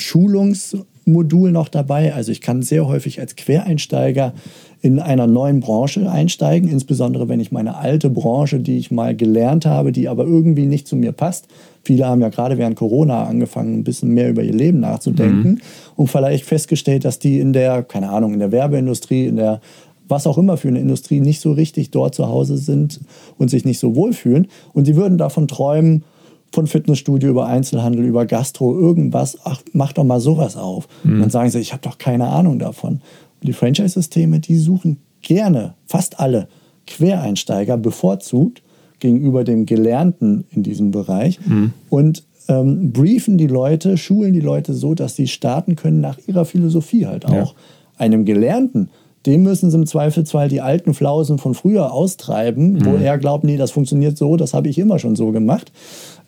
Schulungsmodul 1.06 1.52
noch 1.52 1.70
dabei. 1.70 2.14
Also 2.14 2.32
ich 2.32 2.42
kann 2.42 2.62
sehr 2.62 2.88
häufig 2.88 3.20
als 3.20 3.36
Quereinsteiger 3.36 4.34
in 4.82 5.00
einer 5.00 5.26
neuen 5.26 5.62
Branche 5.62 6.10
einsteigen, 6.10 6.70
insbesondere 6.70 7.28
wenn 7.28 7.40
ich 7.40 7.52
meine 7.52 7.78
alte 7.78 8.10
Branche, 8.10 8.60
die 8.60 8.78
ich 8.78 8.92
mal 8.92 9.16
gelernt 9.16 9.66
habe, 9.66 9.92
die 9.92 10.08
aber 10.08 10.26
irgendwie 10.26 10.66
nicht 10.66 10.88
zu 10.88 10.96
mir 10.96 11.12
passt. 11.12 11.48
Viele 11.84 12.06
haben 12.06 12.22
ja 12.22 12.30
gerade 12.30 12.58
während 12.58 12.76
Corona 12.76 13.24
angefangen, 13.24 13.80
ein 13.80 13.84
bisschen 13.84 14.10
mehr 14.14 14.30
über 14.30 14.44
ihr 14.44 14.54
Leben 14.54 14.80
nachzudenken 14.80 15.50
mhm. 15.50 15.62
und 15.96 16.08
vielleicht 16.08 16.46
festgestellt, 16.46 17.06
dass 17.06 17.20
die 17.20 17.40
in 17.40 17.54
der, 17.54 17.84
keine 17.84 18.10
Ahnung, 18.10 18.34
in 18.34 18.40
der 18.40 18.52
Werbeindustrie, 18.52 19.26
in 19.26 19.38
der 19.38 19.62
was 20.08 20.28
auch 20.28 20.38
immer 20.38 20.56
für 20.56 20.68
eine 20.68 20.80
Industrie 20.80 21.20
nicht 21.20 21.42
so 21.42 21.52
richtig 21.52 21.90
dort 21.90 22.14
zu 22.14 22.28
Hause 22.28 22.58
sind 22.58 23.00
und 23.40 23.50
sich 23.50 23.66
nicht 23.66 23.80
so 23.80 23.96
wohlfühlen. 23.96 24.50
Und 24.72 24.86
sie 24.86 24.96
würden 24.96 25.18
davon 25.18 25.48
träumen, 25.48 26.04
von 26.52 26.68
Fitnessstudio 26.68 27.30
über 27.30 27.48
Einzelhandel, 27.48 28.06
über 28.06 28.26
Gastro, 28.26 28.78
irgendwas, 28.78 29.38
ach, 29.44 29.62
mach 29.74 29.94
doch 29.94 30.04
mal 30.04 30.20
sowas 30.20 30.56
auf. 30.56 30.88
Mhm. 31.04 31.14
Und 31.14 31.20
dann 31.22 31.30
sagen 31.30 31.50
sie, 31.50 31.60
ich 31.60 31.74
habe 31.74 31.82
doch 31.82 31.98
keine 31.98 32.28
Ahnung 32.28 32.60
davon. 32.60 32.94
Und 33.42 33.48
die 33.48 33.54
Franchise-Systeme, 33.54 34.40
die 34.40 34.58
suchen 34.58 34.98
gerne, 35.22 35.74
fast 35.86 36.20
alle, 36.20 36.48
Quereinsteiger 36.88 37.78
bevorzugt 37.78 38.62
gegenüber 39.00 39.44
dem 39.44 39.66
Gelernten 39.66 40.46
in 40.52 40.64
diesem 40.64 40.92
Bereich 40.92 41.40
mhm. 41.46 41.74
und 41.90 42.24
ähm, 42.48 42.92
briefen 42.92 43.38
die 43.38 43.48
Leute, 43.48 43.98
schulen 43.98 44.34
die 44.34 44.40
Leute 44.40 44.74
so, 44.74 44.94
dass 44.94 45.16
sie 45.16 45.28
starten 45.28 45.76
können 45.76 46.00
nach 46.00 46.20
ihrer 46.28 46.46
Philosophie 46.46 47.06
halt 47.06 47.26
auch. 47.26 47.32
Ja. 47.34 47.52
Einem 47.98 48.26
Gelernten, 48.26 48.90
dem 49.26 49.44
müssen 49.44 49.72
sie 49.72 49.78
im 49.78 49.86
Zweifelsfall 49.86 50.50
die 50.50 50.62
alten 50.62 50.94
Flausen 50.94 51.38
von 51.38 51.54
früher 51.54 51.92
austreiben, 51.92 52.74
mhm. 52.74 52.86
wo 52.86 52.96
er 52.96 53.18
glaubt, 53.18 53.44
nee, 53.44 53.58
das 53.58 53.72
funktioniert 53.72 54.18
so, 54.18 54.38
das 54.38 54.54
habe 54.54 54.68
ich 54.68 54.78
immer 54.78 55.00
schon 55.00 55.16
so 55.16 55.32
gemacht. 55.32 55.72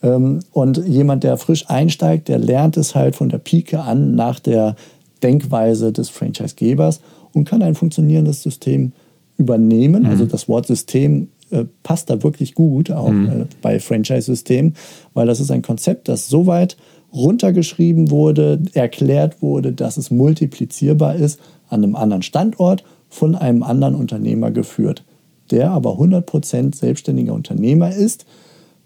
Ähm, 0.04 0.39
und 0.51 0.86
jemand, 0.86 1.24
der 1.24 1.38
frisch 1.38 1.70
einsteigt, 1.70 2.27
der 2.27 2.39
lernt 2.39 2.77
es 2.77 2.96
halt 2.96 3.16
von 3.16 3.30
der 3.30 3.39
Pike 3.39 3.80
an 3.80 4.16
nach 4.16 4.39
der 4.39 4.75
Denkweise 5.24 5.92
des 5.92 6.10
Franchisegebers 6.10 7.01
und 7.34 7.46
kann 7.46 7.62
ein 7.62 7.75
funktionierendes 7.75 8.44
System 8.44 8.92
übernehmen. 9.38 10.04
Mhm. 10.04 10.10
Also 10.10 10.25
das 10.25 10.48
Wort 10.48 10.68
System 10.68 11.30
äh, 11.50 11.66
passt 11.84 12.10
da 12.10 12.24
wirklich 12.24 12.56
gut, 12.56 12.92
auch 12.92 13.10
mhm. 13.10 13.27
äh, 13.27 13.46
bei 13.62 13.80
Franchise-Systemen, 13.80 14.75
weil 15.13 15.27
das 15.27 15.39
ist 15.39 15.51
ein 15.51 15.62
Konzept, 15.62 16.08
das 16.08 16.27
so 16.27 16.46
weit 16.46 16.77
runtergeschrieben 17.14 18.12
wurde, 18.12 18.62
erklärt 18.74 19.42
wurde, 19.42 19.72
dass 19.72 19.98
es 19.98 20.12
multiplizierbar 20.12 21.16
ist 21.16 21.40
an 21.70 21.84
einem 21.84 21.96
anderen 21.96 22.22
Standort 22.22 22.84
von 23.10 23.36
einem 23.36 23.64
anderen 23.64 23.96
Unternehmer 23.96 24.52
geführt, 24.52 25.04
der 25.52 25.72
aber 25.72 25.92
100% 25.92 26.76
selbstständiger 26.76 27.34
Unternehmer 27.34 27.94
ist 27.94 28.26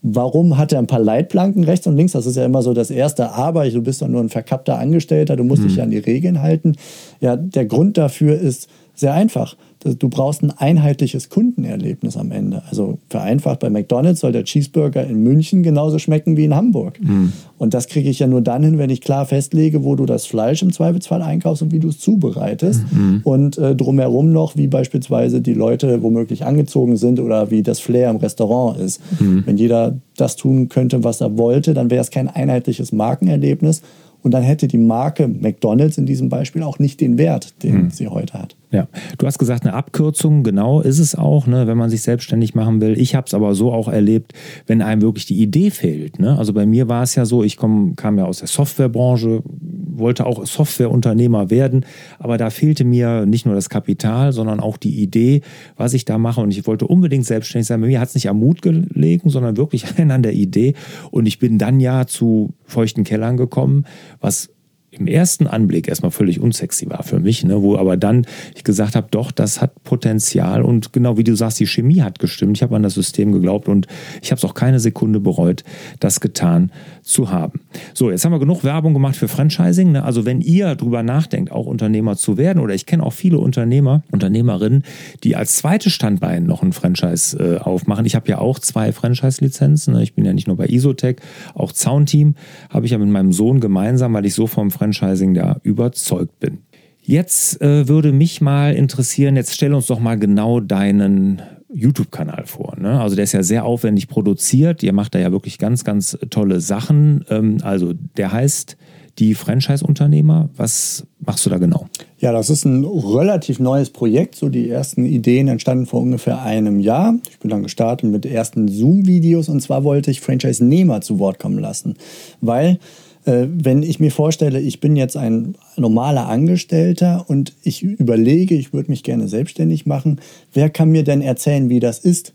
Warum 0.04 0.58
hat 0.58 0.74
er 0.74 0.80
ein 0.80 0.88
paar 0.88 1.00
Leitplanken 1.00 1.64
rechts 1.64 1.86
und 1.86 1.96
links? 1.96 2.14
Das 2.14 2.26
ist 2.26 2.36
ja 2.36 2.44
immer 2.44 2.64
so 2.64 2.74
das 2.74 2.90
Erste. 2.90 3.34
Aber 3.34 3.70
du 3.70 3.84
bist 3.84 4.02
doch 4.02 4.08
nur 4.08 4.22
ein 4.22 4.30
verkappter 4.30 4.80
Angestellter, 4.80 5.36
du 5.36 5.44
musst 5.44 5.62
mhm. 5.62 5.68
dich 5.68 5.76
ja 5.78 5.84
an 5.84 5.92
die 5.92 6.00
Regeln 6.00 6.42
halten. 6.42 6.76
Ja, 7.20 7.36
der 7.36 7.66
Grund 7.66 7.98
dafür 7.98 8.40
ist 8.40 8.68
sehr 9.02 9.14
einfach 9.14 9.58
du 9.84 10.10
brauchst 10.10 10.44
ein 10.44 10.52
einheitliches 10.52 11.30
Kundenerlebnis 11.30 12.18
am 12.18 12.32
Ende. 12.32 12.64
Also 12.70 13.00
vereinfacht, 13.10 13.60
bei 13.60 13.70
McDonald's 13.70 14.20
soll 14.20 14.32
der 14.32 14.44
Cheeseburger 14.44 15.06
in 15.06 15.24
München 15.24 15.64
genauso 15.64 15.98
schmecken 16.00 16.38
wie 16.38 16.46
in 16.46 16.56
Hamburg. 16.56 17.00
Mhm. 17.02 17.34
Und 17.58 17.74
das 17.74 17.88
kriege 17.88 18.10
ich 18.10 18.20
ja 18.20 18.28
nur 18.28 18.42
dann 18.42 18.64
hin, 18.64 18.78
wenn 18.78 18.90
ich 18.90 19.02
klar 19.02 19.26
festlege, 19.26 19.84
wo 19.84 19.96
du 19.96 20.06
das 20.06 20.26
Fleisch 20.26 20.62
im 20.62 20.72
Zweifelsfall 20.72 21.22
einkaufst 21.22 21.64
und 21.64 21.72
wie 21.72 21.80
du 21.80 21.90
es 21.90 22.00
zubereitest. 22.00 22.84
Mhm. 22.92 23.22
Und 23.24 23.58
äh, 23.58 23.76
drumherum 23.76 24.32
noch, 24.32 24.56
wie 24.56 24.68
beispielsweise 24.68 25.42
die 25.42 25.54
Leute 25.54 26.04
womöglich 26.04 26.46
angezogen 26.46 26.98
sind 26.98 27.20
oder 27.20 27.50
wie 27.50 27.64
das 27.64 27.80
Flair 27.80 28.10
im 28.10 28.18
Restaurant 28.18 28.80
ist. 28.80 29.02
Mhm. 29.20 29.44
Wenn 29.46 29.58
jeder 29.58 29.98
das 30.18 30.36
tun 30.36 30.70
könnte, 30.70 31.04
was 31.04 31.22
er 31.22 31.38
wollte, 31.38 31.74
dann 31.74 31.90
wäre 31.90 32.02
es 32.02 32.12
kein 32.12 32.28
einheitliches 32.28 32.92
Markenerlebnis. 32.92 33.82
Und 34.24 34.36
dann 34.36 34.44
hätte 34.44 34.68
die 34.68 34.78
Marke 34.78 35.28
McDonald's 35.28 35.98
in 35.98 36.06
diesem 36.06 36.30
Beispiel 36.30 36.62
auch 36.62 36.78
nicht 36.78 37.02
den 37.02 37.18
Wert, 37.18 37.64
den 37.64 37.74
hm. 37.74 37.90
sie 37.90 38.08
heute 38.08 38.34
hat. 38.34 38.56
Ja, 38.72 38.88
du 39.18 39.28
hast 39.28 39.38
gesagt, 39.38 39.66
eine 39.66 39.74
Abkürzung, 39.74 40.44
genau 40.44 40.80
ist 40.80 41.00
es 41.00 41.14
auch, 41.14 41.46
ne, 41.46 41.68
wenn 41.68 41.78
man 41.78 41.90
sich 41.90 42.04
selbstständig 42.04 42.56
machen 42.56 42.80
will. 42.80 42.98
Ich 42.98 43.16
habe 43.16 43.28
es 43.28 43.34
aber 43.34 43.54
so 43.54 43.74
auch 43.74 43.90
erlebt, 43.90 44.34
wenn 44.66 44.82
einem 44.82 45.02
wirklich 45.02 45.26
die 45.26 45.42
Idee 45.42 45.72
fehlt. 45.72 46.20
Ne? 46.20 46.38
Also 46.38 46.54
bei 46.54 46.66
mir 46.66 46.88
war 46.88 47.04
es 47.04 47.16
ja 47.16 47.26
so, 47.26 47.44
ich 47.44 47.58
komm, 47.58 47.98
kam 47.98 48.18
ja 48.18 48.24
aus 48.24 48.40
der 48.40 48.48
Softwarebranche, 48.48 49.44
wollte 49.46 50.26
auch 50.26 50.46
Softwareunternehmer 50.46 51.50
werden, 51.50 51.86
aber 52.18 52.38
da 52.38 52.50
fehlte 52.50 52.86
mir 52.86 53.26
nicht 53.26 53.46
nur 53.46 53.56
das 53.56 53.70
Kapital, 53.70 54.32
sondern 54.32 54.62
auch 54.62 54.78
die 54.78 55.02
Idee, 55.02 55.42
was 55.76 55.94
ich 55.94 56.06
da 56.06 56.18
mache. 56.18 56.40
Und 56.40 56.52
ich 56.52 56.66
wollte 56.66 56.88
unbedingt 56.88 57.26
selbstständig 57.26 57.68
sein. 57.68 57.82
Bei 57.82 57.88
mir 57.88 58.00
hat 58.00 58.08
es 58.08 58.16
nicht 58.16 58.30
am 58.30 58.40
Mut 58.40 58.62
gelegen, 58.62 59.30
sondern 59.30 59.58
wirklich 59.58 59.86
an 60.00 60.24
der 60.24 60.34
Idee. 60.34 60.76
Und 61.12 61.26
ich 61.26 61.40
bin 61.40 61.58
dann 61.58 61.82
ja 61.82 62.08
zu 62.08 62.54
feuchten 62.64 63.04
Kellern 63.04 63.36
gekommen, 63.36 63.86
was 64.22 64.50
im 64.92 65.08
ersten 65.08 65.48
Anblick 65.48 65.88
erstmal 65.88 66.12
völlig 66.12 66.42
unsexy 66.42 66.90
war 66.90 67.04
für 67.04 67.20
mich, 67.20 67.46
ne, 67.46 67.62
wo 67.62 67.78
aber 67.78 67.96
dann 67.96 68.26
ich 68.56 68.66
gesagt 68.66 68.96
habe, 68.96 69.08
doch, 69.10 69.32
das 69.32 69.62
hat 69.62 69.84
Potenzial 69.84 70.64
und 70.64 70.92
genau 70.92 71.18
wie 71.18 71.24
du 71.24 71.34
sagst, 71.34 71.62
die 71.62 71.66
Chemie 71.66 72.02
hat 72.02 72.20
gestimmt. 72.20 72.58
Ich 72.58 72.64
habe 72.64 72.76
an 72.76 72.84
das 72.84 72.96
System 72.96 73.32
geglaubt 73.32 73.70
und 73.70 73.88
ich 74.22 74.32
habe 74.32 74.38
es 74.38 74.44
auch 74.44 74.54
keine 74.54 74.82
Sekunde 74.82 75.22
bereut, 75.22 75.64
das 76.02 76.20
getan 76.20 76.72
zu 77.04 77.32
haben. 77.32 77.62
So, 77.94 78.12
jetzt 78.12 78.26
haben 78.26 78.34
wir 78.34 78.40
genug 78.40 78.66
Werbung 78.66 78.94
gemacht 78.94 79.16
für 79.16 79.30
Franchising. 79.30 79.94
Ne? 79.94 80.04
Also 80.04 80.26
wenn 80.26 80.42
ihr 80.42 80.76
drüber 80.76 81.04
nachdenkt, 81.04 81.54
auch 81.54 81.68
Unternehmer 81.68 82.18
zu 82.18 82.38
werden, 82.38 82.60
oder 82.60 82.74
ich 82.74 82.86
kenne 82.86 83.04
auch 83.04 83.14
viele 83.14 83.40
Unternehmer, 83.40 84.04
Unternehmerinnen, 84.12 84.84
die 85.24 85.38
als 85.38 85.56
zweites 85.56 85.94
Standbein 85.94 86.46
noch 86.46 86.64
ein 86.64 86.74
Franchise 86.74 87.38
äh, 87.38 87.58
aufmachen. 87.60 88.06
Ich 88.06 88.16
habe 88.16 88.28
ja 88.28 88.40
auch 88.40 88.60
zwei 88.60 88.92
Franchise-Lizenzen. 88.92 89.94
Ne? 89.94 90.04
Ich 90.04 90.16
bin 90.16 90.26
ja 90.26 90.34
nicht 90.34 90.48
nur 90.48 90.58
bei 90.58 90.68
Isotech, 90.68 91.18
auch 91.54 91.72
Zaunteam 91.72 92.36
habe 92.70 92.86
ich 92.86 92.92
ja 92.92 92.98
mit 92.98 93.10
meinem 93.10 93.32
Sohn 93.32 93.62
gemeinsam, 93.62 94.14
weil 94.14 94.26
ich 94.26 94.34
so 94.34 94.48
vom 94.48 94.70
Franchising 94.82 95.36
da 95.36 95.60
überzeugt 95.62 96.40
bin. 96.40 96.64
Jetzt 97.04 97.62
äh, 97.62 97.88
würde 97.88 98.12
mich 98.12 98.42
mal 98.42 98.74
interessieren, 98.74 99.36
jetzt 99.36 99.54
stell 99.54 99.76
uns 99.76 99.86
doch 99.86 100.00
mal 100.00 100.18
genau 100.18 100.60
deinen 100.60 101.40
YouTube-Kanal 101.72 102.46
vor. 102.48 102.76
Ne? 102.80 103.00
Also 103.00 103.16
der 103.16 103.24
ist 103.24 103.32
ja 103.34 103.44
sehr 103.44 103.64
aufwendig 103.64 104.08
produziert. 104.08 104.82
Ihr 104.82 104.94
macht 104.94 105.14
da 105.14 105.20
ja 105.20 105.32
wirklich 105.32 105.60
ganz, 105.60 105.84
ganz 105.84 106.18
tolle 106.32 106.62
Sachen. 106.62 107.26
Ähm, 107.30 107.58
also 107.62 107.94
der 108.18 108.32
heißt 108.32 108.76
die 109.20 109.36
Franchise-Unternehmer. 109.36 110.50
Was 110.56 111.06
machst 111.20 111.46
du 111.46 111.52
da 111.52 111.60
genau? 111.60 111.86
Ja, 112.18 112.32
das 112.32 112.50
ist 112.50 112.66
ein 112.66 112.84
relativ 112.84 113.60
neues 113.60 113.92
Projekt. 113.92 114.36
So 114.36 114.50
die 114.50 114.68
ersten 114.68 115.06
Ideen 115.06 115.48
entstanden 115.48 115.86
vor 115.86 116.02
ungefähr 116.02 116.42
einem 116.42 116.80
Jahr. 116.80 117.16
Ich 117.30 117.38
bin 117.38 117.52
dann 117.52 117.62
gestartet 117.62 118.10
mit 118.10 118.26
ersten 118.26 118.68
Zoom-Videos 118.68 119.48
und 119.48 119.62
zwar 119.62 119.84
wollte 119.84 120.10
ich 120.10 120.22
Franchise-Nehmer 120.22 121.02
zu 121.02 121.20
Wort 121.20 121.38
kommen 121.38 121.60
lassen, 121.60 121.96
weil 122.42 122.80
wenn 123.26 123.84
ich 123.84 124.00
mir 124.00 124.12
vorstelle, 124.12 124.60
ich 124.60 124.80
bin 124.80 124.96
jetzt 124.96 125.16
ein 125.16 125.56
normaler 125.78 126.28
Angestellter 126.28 127.26
und 127.28 127.54
ich 127.64 127.84
überlege, 127.84 128.56
ich 128.56 128.74
würde 128.74 128.90
mich 128.90 129.04
gerne 129.04 129.28
selbstständig 129.28 129.86
machen, 129.86 130.20
wer 130.54 130.70
kann 130.70 130.90
mir 130.90 131.04
denn 131.04 131.22
erzählen, 131.22 131.70
wie 131.70 131.80
das 131.80 132.00
ist? 132.00 132.34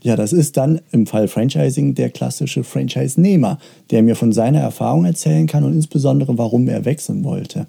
Ja, 0.00 0.14
das 0.14 0.32
ist 0.32 0.56
dann 0.56 0.80
im 0.92 1.06
Fall 1.06 1.26
Franchising 1.26 1.94
der 1.94 2.10
klassische 2.10 2.62
Franchise-Nehmer, 2.62 3.58
der 3.90 4.02
mir 4.02 4.14
von 4.14 4.32
seiner 4.32 4.60
Erfahrung 4.60 5.04
erzählen 5.04 5.48
kann 5.48 5.64
und 5.64 5.72
insbesondere, 5.72 6.38
warum 6.38 6.68
er 6.68 6.84
wechseln 6.84 7.24
wollte. 7.24 7.66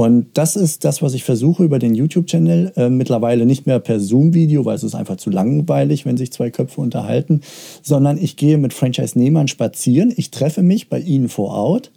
Und 0.00 0.28
das 0.32 0.56
ist 0.56 0.86
das, 0.86 1.02
was 1.02 1.12
ich 1.12 1.24
versuche 1.24 1.62
über 1.62 1.78
den 1.78 1.94
YouTube-Channel. 1.94 2.72
Äh, 2.74 2.88
mittlerweile 2.88 3.44
nicht 3.44 3.66
mehr 3.66 3.78
per 3.80 4.00
Zoom-Video, 4.00 4.64
weil 4.64 4.74
es 4.74 4.82
ist 4.82 4.94
einfach 4.94 5.18
zu 5.18 5.28
langweilig, 5.28 6.06
wenn 6.06 6.16
sich 6.16 6.32
zwei 6.32 6.48
Köpfe 6.48 6.80
unterhalten, 6.80 7.42
sondern 7.82 8.16
ich 8.16 8.38
gehe 8.38 8.56
mit 8.56 8.72
Franchise-Nehmern 8.72 9.46
spazieren. 9.46 10.10
Ich 10.16 10.30
treffe 10.30 10.62
mich 10.62 10.88
bei 10.88 11.00
ihnen 11.00 11.28
vor 11.28 11.50
Ort 11.50 11.92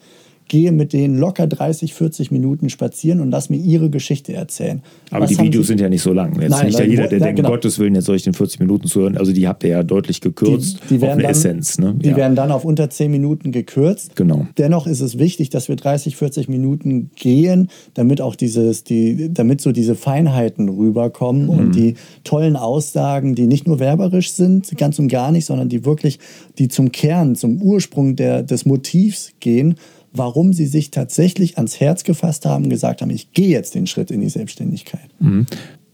gehe 0.48 0.72
mit 0.72 0.94
denen 0.94 1.18
locker 1.18 1.48
30, 1.48 1.94
40 1.94 2.32
Minuten 2.32 2.70
spazieren 2.70 3.20
und 3.20 3.32
lass 3.32 3.50
mir 3.50 3.58
ihre 3.58 3.90
Geschichte 3.90 4.34
erzählen. 4.34 4.82
Aber 5.12 5.24
Was 5.24 5.32
die 5.32 5.40
Videos 5.40 5.68
sind 5.68 5.80
ja 5.80 5.90
nicht 5.90 6.02
so 6.02 6.14
lang. 6.14 6.40
Jetzt 6.40 6.52
Nein, 6.52 6.66
nicht 6.68 6.80
ja 6.80 6.86
jeder, 6.86 7.08
der 7.08 7.20
ja, 7.20 7.26
denkt, 7.26 7.38
genau. 7.38 7.50
Gottes 7.50 7.80
Willen, 7.80 7.96
jetzt 7.96 8.06
soll 8.06 8.16
ich 8.16 8.24
den 8.24 8.34
40 8.34 8.60
Minuten 8.60 8.88
zuhören. 8.88 9.18
Also 9.18 9.32
die 9.32 9.48
habt 9.48 9.64
ihr 9.64 9.70
ja 9.70 9.84
deutlich 9.84 10.22
gekürzt 10.22 10.80
die, 10.90 10.96
die 10.96 11.02
werden 11.02 11.22
dann, 11.22 11.32
Essenz. 11.32 11.78
Ne? 11.78 11.96
Die 11.98 12.10
ja. 12.10 12.16
werden 12.16 12.36
dann 12.36 12.52
auf 12.52 12.66
unter 12.66 12.90
10 12.90 13.12
Minuten 13.12 13.52
gekürzt. 13.52 14.16
Genau. 14.16 14.48
Dennoch 14.58 14.88
ist 14.88 15.02
es 15.02 15.18
wichtig, 15.18 15.50
dass 15.50 15.70
wir 15.70 15.76
30, 15.76 16.16
40 16.16 16.50
Minuten 16.50 17.12
gehen, 17.16 17.70
damit 17.94 18.22
auch 18.22 18.36
dieses, 18.36 18.84
die, 18.84 19.34
damit 19.34 19.62
so 19.62 19.72
diese 19.72 19.96
Feinheiten 19.96 20.70
rüberkommen 20.70 21.44
mhm. 21.44 21.50
und 21.50 21.76
die 21.76 21.96
tollen 22.24 22.56
Aussagen, 22.56 23.36
die 23.36 23.48
nicht 23.48 23.68
nur 23.68 23.80
werberisch 23.80 24.32
sind, 24.32 24.78
ganz 24.78 25.00
und 25.00 25.08
gar 25.08 25.32
nicht, 25.32 25.46
sondern 25.46 25.70
die 25.70 25.86
wirklich, 25.86 26.20
die 26.58 26.68
zum 26.68 26.92
Kern, 26.92 27.36
zum 27.36 27.62
Ursprung 27.62 28.16
der, 28.16 28.44
des 28.44 28.66
Motivs 28.66 29.32
gehen 29.40 29.76
warum 30.14 30.54
sie 30.54 30.68
sich 30.68 30.92
tatsächlich 30.92 31.58
ans 31.58 31.80
Herz 31.80 32.04
gefasst 32.04 32.46
haben, 32.46 32.70
gesagt 32.70 33.02
haben, 33.02 33.10
ich 33.10 33.32
gehe 33.34 33.50
jetzt 33.50 33.76
den 33.76 33.88
Schritt 33.88 34.12
in 34.12 34.22
die 34.22 34.30
Selbstständigkeit. 34.30 35.10
Mhm. 35.20 35.46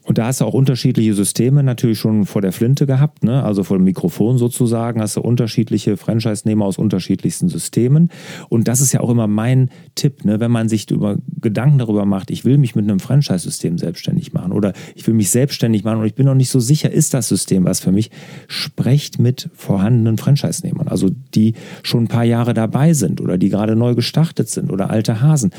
Und 0.10 0.18
da 0.18 0.26
hast 0.26 0.42
du 0.42 0.46
auch 0.46 0.56
unterschiedliche 0.56 1.14
Systeme 1.14 1.62
natürlich 1.62 2.00
schon 2.00 2.26
vor 2.26 2.42
der 2.42 2.52
Flinte 2.52 2.88
gehabt, 2.88 3.24
ne? 3.24 3.44
also 3.44 3.64
vor 3.64 3.78
dem 3.78 3.84
Mikrofon 3.84 4.40
sozusagen, 4.40 5.00
hast 5.00 5.18
du 5.18 5.22
unterschiedliche 5.22 5.98
Franchise-Nehmer 5.98 6.66
aus 6.66 6.80
unterschiedlichsten 6.80 7.48
Systemen. 7.48 8.10
Und 8.50 8.68
das 8.68 8.82
ist 8.82 8.92
ja 8.92 9.02
auch 9.02 9.12
immer 9.12 9.28
mein 9.28 9.70
Tipp, 9.94 10.26
ne? 10.26 10.40
wenn 10.40 10.50
man 10.50 10.68
sich 10.68 10.90
über 10.90 11.18
Gedanken 11.40 11.78
darüber 11.78 12.06
macht, 12.06 12.32
ich 12.32 12.44
will 12.44 12.58
mich 12.58 12.74
mit 12.74 12.86
einem 12.86 13.00
Franchise-System 13.00 13.78
selbstständig 13.78 14.34
machen 14.34 14.52
oder 14.52 14.74
ich 14.96 15.06
will 15.06 15.14
mich 15.14 15.30
selbstständig 15.30 15.84
machen 15.84 16.00
und 16.00 16.08
ich 16.08 16.16
bin 16.16 16.26
noch 16.26 16.34
nicht 16.34 16.50
so 16.50 16.60
sicher, 16.60 16.90
ist 16.90 17.14
das 17.14 17.28
System 17.28 17.66
was 17.66 17.80
für 17.80 17.92
mich, 17.92 18.10
sprecht 18.48 19.20
mit 19.20 19.52
vorhandenen 19.54 20.18
Franchise-Nehmern, 20.18 20.88
also 20.88 21.12
die 21.36 21.54
schon 21.84 22.06
ein 22.06 22.08
paar 22.08 22.26
Jahre 22.26 22.56
dabei 22.56 22.94
sind 22.94 23.22
oder 23.22 23.38
die 23.38 23.50
gerade 23.50 23.76
neu 23.76 23.94
gestartet 23.94 24.50
sind 24.50 24.72
oder 24.72 24.90
alte 24.90 25.22
Hasen. 25.22 25.52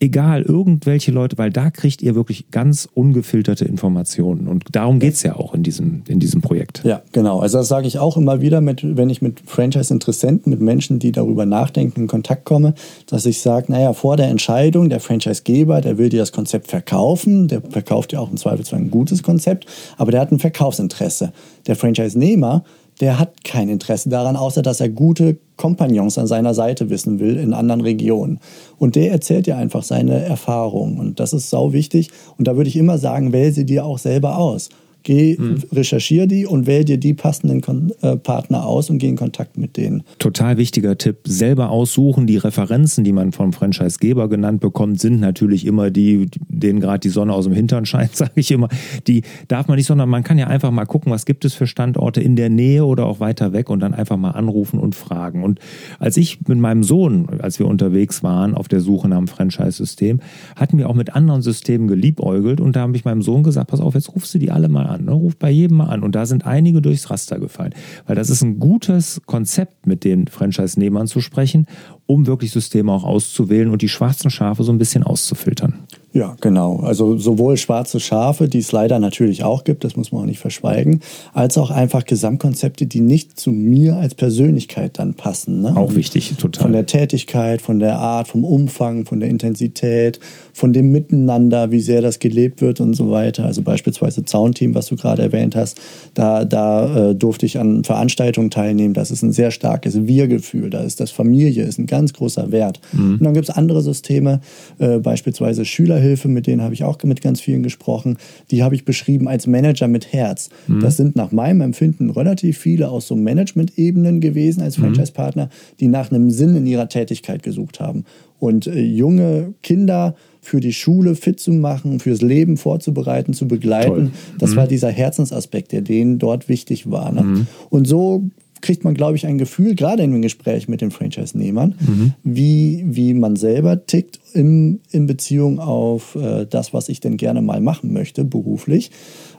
Egal, 0.00 0.40
irgendwelche 0.40 1.12
Leute, 1.12 1.36
weil 1.36 1.50
da 1.50 1.68
kriegt 1.68 2.00
ihr 2.00 2.14
wirklich 2.14 2.50
ganz 2.50 2.88
ungefilterte 2.94 3.73
Informationen. 3.74 4.46
Und 4.46 4.64
darum 4.72 5.00
geht 5.00 5.14
es 5.14 5.22
ja 5.24 5.34
auch 5.36 5.52
in 5.54 5.62
diesem, 5.62 6.02
in 6.06 6.20
diesem 6.20 6.40
Projekt. 6.40 6.82
Ja, 6.84 7.02
genau. 7.12 7.40
Also 7.40 7.58
das 7.58 7.68
sage 7.68 7.88
ich 7.88 7.98
auch 7.98 8.16
immer 8.16 8.40
wieder, 8.40 8.60
mit, 8.60 8.96
wenn 8.96 9.10
ich 9.10 9.20
mit 9.20 9.42
Franchise-Interessenten, 9.44 10.50
mit 10.50 10.60
Menschen, 10.60 11.00
die 11.00 11.10
darüber 11.10 11.44
nachdenken, 11.44 12.02
in 12.02 12.06
Kontakt 12.06 12.44
komme, 12.44 12.74
dass 13.06 13.26
ich 13.26 13.40
sage, 13.40 13.72
naja, 13.72 13.92
vor 13.92 14.16
der 14.16 14.28
Entscheidung, 14.28 14.88
der 14.88 15.00
Franchise-Geber, 15.00 15.80
der 15.80 15.98
will 15.98 16.08
dir 16.08 16.20
das 16.20 16.32
Konzept 16.32 16.68
verkaufen, 16.68 17.48
der 17.48 17.60
verkauft 17.60 18.12
ja 18.12 18.20
auch 18.20 18.30
im 18.30 18.36
Zweifelsfall 18.36 18.78
ein 18.78 18.90
gutes 18.90 19.22
Konzept, 19.22 19.66
aber 19.96 20.12
der 20.12 20.20
hat 20.20 20.30
ein 20.30 20.38
Verkaufsinteresse. 20.38 21.32
Der 21.66 21.76
Franchise-Nehmer, 21.76 22.64
der 23.00 23.18
hat 23.18 23.42
kein 23.42 23.68
Interesse 23.68 24.08
daran, 24.08 24.36
außer 24.36 24.62
dass 24.62 24.80
er 24.80 24.88
gute 24.88 25.36
Kompagnons 25.56 26.18
an 26.18 26.26
seiner 26.26 26.54
Seite 26.54 26.90
wissen 26.90 27.20
will 27.20 27.36
in 27.36 27.52
anderen 27.52 27.80
Regionen. 27.80 28.40
Und 28.78 28.96
der 28.96 29.12
erzählt 29.12 29.46
dir 29.46 29.56
einfach 29.56 29.82
seine 29.82 30.24
Erfahrungen. 30.24 30.98
Und 30.98 31.20
das 31.20 31.32
ist 31.32 31.50
sau 31.50 31.72
wichtig. 31.72 32.10
Und 32.36 32.48
da 32.48 32.56
würde 32.56 32.68
ich 32.68 32.76
immer 32.76 32.98
sagen, 32.98 33.32
wähle 33.32 33.52
sie 33.52 33.64
dir 33.64 33.84
auch 33.84 33.98
selber 33.98 34.38
aus. 34.38 34.68
Geh, 35.04 35.36
mhm. 35.38 35.62
recherchier 35.70 36.26
die 36.26 36.46
und 36.46 36.66
wähl 36.66 36.82
dir 36.82 36.96
die 36.96 37.12
passenden 37.12 37.60
Kon 37.60 37.92
äh, 38.00 38.16
Partner 38.16 38.64
aus 38.64 38.88
und 38.88 38.98
geh 38.98 39.08
in 39.08 39.16
Kontakt 39.16 39.58
mit 39.58 39.76
denen. 39.76 40.02
Total 40.18 40.56
wichtiger 40.56 40.96
Tipp. 40.96 41.18
Selber 41.24 41.68
aussuchen. 41.68 42.26
Die 42.26 42.38
Referenzen, 42.38 43.04
die 43.04 43.12
man 43.12 43.32
vom 43.32 43.52
Franchisegeber 43.52 44.30
genannt 44.30 44.62
bekommt, 44.62 44.98
sind 44.98 45.20
natürlich 45.20 45.66
immer 45.66 45.90
die, 45.90 46.30
denen 46.48 46.80
gerade 46.80 47.00
die 47.00 47.10
Sonne 47.10 47.34
aus 47.34 47.44
dem 47.44 47.52
Hintern 47.52 47.84
scheint, 47.94 48.16
sage 48.16 48.32
ich 48.36 48.50
immer. 48.50 48.70
Die 49.06 49.24
darf 49.46 49.68
man 49.68 49.76
nicht, 49.76 49.86
sondern 49.86 50.08
man 50.08 50.24
kann 50.24 50.38
ja 50.38 50.46
einfach 50.46 50.70
mal 50.70 50.86
gucken, 50.86 51.12
was 51.12 51.26
gibt 51.26 51.44
es 51.44 51.52
für 51.52 51.66
Standorte 51.66 52.22
in 52.22 52.34
der 52.34 52.48
Nähe 52.48 52.86
oder 52.86 53.04
auch 53.04 53.20
weiter 53.20 53.52
weg 53.52 53.68
und 53.68 53.80
dann 53.80 53.92
einfach 53.92 54.16
mal 54.16 54.30
anrufen 54.30 54.78
und 54.78 54.94
fragen. 54.94 55.44
Und 55.44 55.60
als 55.98 56.16
ich 56.16 56.48
mit 56.48 56.58
meinem 56.58 56.82
Sohn, 56.82 57.28
als 57.40 57.58
wir 57.58 57.66
unterwegs 57.66 58.22
waren 58.22 58.54
auf 58.54 58.68
der 58.68 58.80
Suche 58.80 59.06
nach 59.08 59.18
einem 59.18 59.28
Franchise-System, 59.28 60.20
hatten 60.56 60.78
wir 60.78 60.88
auch 60.88 60.94
mit 60.94 61.14
anderen 61.14 61.42
Systemen 61.42 61.88
geliebäugelt 61.88 62.62
und 62.62 62.74
da 62.74 62.80
habe 62.80 62.96
ich 62.96 63.04
meinem 63.04 63.20
Sohn 63.20 63.42
gesagt, 63.42 63.68
pass 63.68 63.80
auf, 63.80 63.94
jetzt 63.94 64.14
rufst 64.14 64.32
du 64.32 64.38
die 64.38 64.50
alle 64.50 64.70
mal 64.70 64.86
an 64.86 64.93
an. 64.94 65.04
Ne? 65.04 65.12
Ruft 65.12 65.38
bei 65.38 65.50
jedem 65.50 65.78
mal 65.78 65.86
an. 65.86 66.02
Und 66.02 66.14
da 66.14 66.26
sind 66.26 66.46
einige 66.46 66.80
durchs 66.82 67.10
Raster 67.10 67.38
gefallen. 67.38 67.74
Weil 68.06 68.16
das 68.16 68.30
ist 68.30 68.42
ein 68.42 68.58
gutes 68.58 69.20
Konzept, 69.26 69.86
mit 69.86 70.04
den 70.04 70.26
Franchise-Nehmern 70.26 71.06
zu 71.06 71.20
sprechen, 71.20 71.66
um 72.06 72.26
wirklich 72.26 72.50
Systeme 72.52 72.92
auch 72.92 73.04
auszuwählen 73.04 73.70
und 73.70 73.82
die 73.82 73.88
schwarzen 73.88 74.30
Schafe 74.30 74.64
so 74.64 74.72
ein 74.72 74.78
bisschen 74.78 75.02
auszufiltern. 75.02 75.83
Ja, 76.14 76.36
genau. 76.40 76.76
Also 76.76 77.18
sowohl 77.18 77.56
schwarze 77.56 77.98
Schafe, 77.98 78.48
die 78.48 78.58
es 78.58 78.70
leider 78.70 79.00
natürlich 79.00 79.42
auch 79.42 79.64
gibt, 79.64 79.82
das 79.82 79.96
muss 79.96 80.12
man 80.12 80.22
auch 80.22 80.26
nicht 80.26 80.38
verschweigen, 80.38 81.00
als 81.32 81.58
auch 81.58 81.72
einfach 81.72 82.04
Gesamtkonzepte, 82.04 82.86
die 82.86 83.00
nicht 83.00 83.38
zu 83.38 83.50
mir 83.50 83.96
als 83.96 84.14
Persönlichkeit 84.14 85.00
dann 85.00 85.14
passen. 85.14 85.62
Ne? 85.62 85.76
Auch 85.76 85.96
wichtig, 85.96 86.32
total. 86.38 86.62
Von 86.62 86.72
der 86.72 86.86
Tätigkeit, 86.86 87.60
von 87.60 87.80
der 87.80 87.98
Art, 87.98 88.28
vom 88.28 88.44
Umfang, 88.44 89.06
von 89.06 89.18
der 89.18 89.28
Intensität, 89.28 90.20
von 90.52 90.72
dem 90.72 90.92
Miteinander, 90.92 91.72
wie 91.72 91.80
sehr 91.80 92.00
das 92.00 92.20
gelebt 92.20 92.60
wird 92.60 92.80
und 92.80 92.94
so 92.94 93.10
weiter. 93.10 93.44
Also 93.44 93.62
beispielsweise 93.62 94.24
Zaunteam, 94.24 94.76
was 94.76 94.86
du 94.86 94.94
gerade 94.94 95.20
erwähnt 95.20 95.56
hast, 95.56 95.80
da, 96.14 96.44
da 96.44 97.10
äh, 97.10 97.14
durfte 97.16 97.44
ich 97.44 97.58
an 97.58 97.82
Veranstaltungen 97.82 98.50
teilnehmen. 98.50 98.94
Das 98.94 99.10
ist 99.10 99.22
ein 99.22 99.32
sehr 99.32 99.50
starkes 99.50 100.06
Wir-Gefühl. 100.06 100.70
Da 100.70 100.82
ist 100.82 101.00
das 101.00 101.10
Familie, 101.10 101.64
ist 101.64 101.80
ein 101.80 101.86
ganz 101.86 102.12
großer 102.12 102.52
Wert. 102.52 102.80
Mhm. 102.92 103.14
Und 103.14 103.24
dann 103.24 103.34
gibt 103.34 103.48
es 103.48 103.54
andere 103.54 103.82
Systeme, 103.82 104.40
äh, 104.78 104.98
beispielsweise 104.98 105.64
Schülerhilfe, 106.04 106.28
mit 106.28 106.46
denen 106.46 106.62
habe 106.62 106.74
ich 106.74 106.84
auch 106.84 107.02
mit 107.02 107.20
ganz 107.20 107.40
vielen 107.40 107.62
gesprochen. 107.62 108.18
Die 108.50 108.62
habe 108.62 108.74
ich 108.74 108.84
beschrieben 108.84 109.28
als 109.28 109.46
Manager 109.46 109.88
mit 109.88 110.12
Herz. 110.12 110.50
Mhm. 110.66 110.80
Das 110.80 110.96
sind 110.96 111.16
nach 111.16 111.32
meinem 111.32 111.60
Empfinden 111.60 112.10
relativ 112.10 112.58
viele 112.58 112.90
aus 112.90 113.06
so 113.06 113.16
Management-Ebenen 113.16 114.20
gewesen 114.20 114.62
als 114.62 114.78
mhm. 114.78 114.82
Franchise-Partner, 114.82 115.48
die 115.80 115.88
nach 115.88 116.10
einem 116.10 116.30
Sinn 116.30 116.56
in 116.56 116.66
ihrer 116.66 116.88
Tätigkeit 116.88 117.42
gesucht 117.42 117.80
haben. 117.80 118.04
Und 118.38 118.66
äh, 118.66 118.80
junge 118.80 119.54
Kinder 119.62 120.14
für 120.40 120.60
die 120.60 120.74
Schule 120.74 121.14
fit 121.14 121.40
zu 121.40 121.52
machen, 121.52 122.00
fürs 122.00 122.20
Leben 122.20 122.58
vorzubereiten, 122.58 123.32
zu 123.32 123.48
begleiten. 123.48 123.88
Toll. 123.88 124.10
Das 124.38 124.50
mhm. 124.50 124.56
war 124.56 124.66
dieser 124.66 124.90
Herzensaspekt, 124.90 125.72
der 125.72 125.80
denen 125.80 126.18
dort 126.18 126.48
wichtig 126.50 126.90
war. 126.90 127.10
Ne? 127.12 127.22
Mhm. 127.22 127.46
Und 127.70 127.86
so 127.86 128.24
kriegt 128.60 128.84
man, 128.84 128.94
glaube 128.94 129.16
ich, 129.16 129.26
ein 129.26 129.38
Gefühl, 129.38 129.74
gerade 129.74 130.02
in 130.02 130.12
dem 130.12 130.22
Gespräch 130.22 130.68
mit 130.68 130.80
den 130.80 130.90
Franchise-Nehmern, 130.90 131.74
mhm. 131.78 132.12
wie, 132.22 132.84
wie 132.86 133.14
man 133.14 133.36
selber 133.36 133.86
tickt 133.86 134.20
in, 134.32 134.80
in 134.90 135.06
Beziehung 135.06 135.58
auf 135.58 136.14
äh, 136.16 136.46
das, 136.46 136.72
was 136.72 136.88
ich 136.88 137.00
denn 137.00 137.16
gerne 137.16 137.42
mal 137.42 137.60
machen 137.60 137.92
möchte, 137.92 138.24
beruflich, 138.24 138.90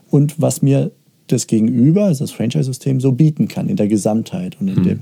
und 0.09 0.39
was 0.39 0.61
mir 0.61 0.91
das 1.27 1.47
Gegenüber, 1.47 2.05
also 2.05 2.23
das 2.23 2.31
Franchise-System, 2.31 2.99
so 2.99 3.11
bieten 3.11 3.47
kann 3.47 3.67
in 3.67 3.75
der 3.75 3.87
Gesamtheit 3.87 4.57
und 4.59 4.67
in, 4.67 4.79
mhm. 4.79 4.83
dem, 4.83 4.99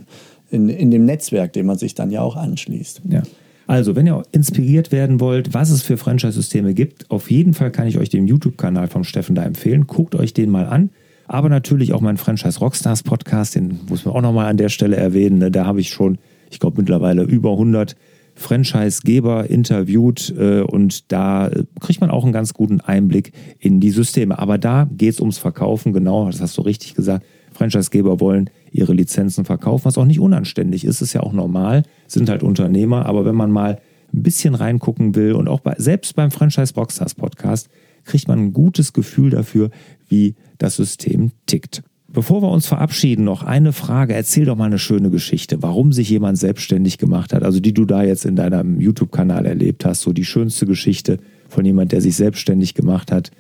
in, 0.52 0.70
in 0.70 0.92
dem 0.92 1.06
Netzwerk, 1.06 1.54
dem 1.54 1.66
man 1.66 1.78
sich 1.78 1.96
dann 1.96 2.12
ja 2.12 2.22
auch 2.22 2.38
anschließt. 2.38 3.02
Ja. 3.10 3.24
Also, 3.66 3.96
wenn 3.96 4.06
ihr 4.06 4.24
inspiriert 4.32 4.92
werden 4.92 5.20
wollt, 5.20 5.54
was 5.54 5.70
es 5.70 5.82
für 5.82 5.98
Franchise-Systeme 5.98 6.74
gibt, 6.74 7.10
auf 7.10 7.32
jeden 7.32 7.54
Fall 7.54 7.72
kann 7.72 7.88
ich 7.88 7.98
euch 7.98 8.10
den 8.10 8.28
YouTube-Kanal 8.28 8.88
vom 8.88 9.04
Steffen 9.04 9.36
da 9.36 9.44
empfehlen. 9.44 9.88
Guckt 9.88 10.16
euch 10.16 10.34
den 10.34 10.50
mal 10.50 10.66
an. 10.66 10.90
Aber 11.34 11.50
natürlich 11.50 11.94
auch 11.94 12.02
meinen 12.02 12.18
Franchise 12.18 12.60
Rockstars 12.60 13.02
Podcast, 13.02 13.56
den 13.56 13.80
muss 13.90 14.06
man 14.06 14.14
auch 14.14 14.22
nochmal 14.22 14.52
an 14.52 14.58
der 14.58 14.70
Stelle 14.70 14.98
erwähnen. 14.98 15.40
Ne? 15.40 15.50
Da 15.50 15.66
habe 15.66 15.82
ich 15.82 15.90
schon, 15.90 16.20
ich 16.52 16.60
glaube, 16.60 16.80
mittlerweile 16.80 17.24
über 17.24 17.54
100 17.54 17.96
Franchise-Geber 18.36 19.50
interviewt 19.50 20.32
äh, 20.38 20.62
und 20.62 21.12
da 21.12 21.50
kriegt 21.80 22.02
man 22.02 22.12
auch 22.12 22.24
einen 22.24 22.34
ganz 22.34 22.54
guten 22.54 22.82
Einblick 22.82 23.32
in 23.58 23.80
die 23.80 23.90
Systeme. 23.90 24.38
Aber 24.38 24.60
da 24.60 24.88
geht 24.96 25.16
es 25.16 25.20
ums 25.20 25.40
Verkaufen, 25.40 25.92
genau, 25.92 26.28
das 26.28 26.40
hast 26.40 26.56
du 26.60 26.62
richtig 26.62 26.94
gesagt. 26.94 27.26
Franchise-Geber 27.52 28.20
wollen 28.20 28.52
ihre 28.72 28.94
Lizenzen 28.94 29.44
verkaufen, 29.44 29.86
was 29.86 29.98
auch 29.98 30.06
nicht 30.06 30.20
unanständig 30.20 30.86
ist, 30.86 31.02
ist 31.02 31.14
ja 31.14 31.22
auch 31.22 31.34
normal, 31.34 31.82
sind 32.06 32.30
halt 32.30 32.44
Unternehmer, 32.44 33.08
aber 33.08 33.26
wenn 33.26 33.36
man 33.36 33.50
mal 33.50 33.80
ein 34.14 34.22
bisschen 34.22 34.54
reingucken 34.54 35.16
will 35.16 35.34
und 35.34 35.48
auch 35.48 35.62
bei, 35.62 35.74
selbst 35.80 36.16
beim 36.16 36.30
Franchise 36.30 36.76
Boxstars 36.76 37.16
Podcast 37.16 37.70
kriegt 38.06 38.28
man 38.28 38.40
ein 38.40 38.54
gutes 38.54 38.94
Gefühl 38.94 39.30
dafür, 39.30 39.70
wie 40.08 40.36
das 40.58 40.76
System 40.76 41.32
tickt. 41.46 41.84
Bevor 42.08 42.44
wir 42.44 42.52
uns 42.52 42.68
verabschieden, 42.68 43.26
noch 43.26 43.42
eine 43.42 43.74
Frage. 43.74 44.14
Erzähl 44.14 44.46
doch 44.46 44.56
mal 44.56 44.66
eine 44.66 44.78
schöne 44.78 45.10
Geschichte, 45.10 45.64
warum 45.64 45.92
sich 45.92 46.12
jemand 46.12 46.38
selbstständig 46.38 47.00
gemacht 47.00 47.34
hat, 47.34 47.42
also 47.42 47.60
die 47.60 47.74
du 47.74 47.86
da 47.86 48.04
jetzt 48.04 48.26
in 48.26 48.36
deinem 48.36 48.80
YouTube-Kanal 48.80 49.48
erlebt 49.48 49.84
hast, 49.84 50.02
so 50.02 50.14
die 50.14 50.26
schönste 50.26 50.68
Geschichte 50.68 51.18
von 51.50 51.66
jemand, 51.66 51.92
der 51.92 52.02
sich 52.02 52.16
selbstständig 52.16 52.76
gemacht 52.76 53.12
hat, 53.12 53.32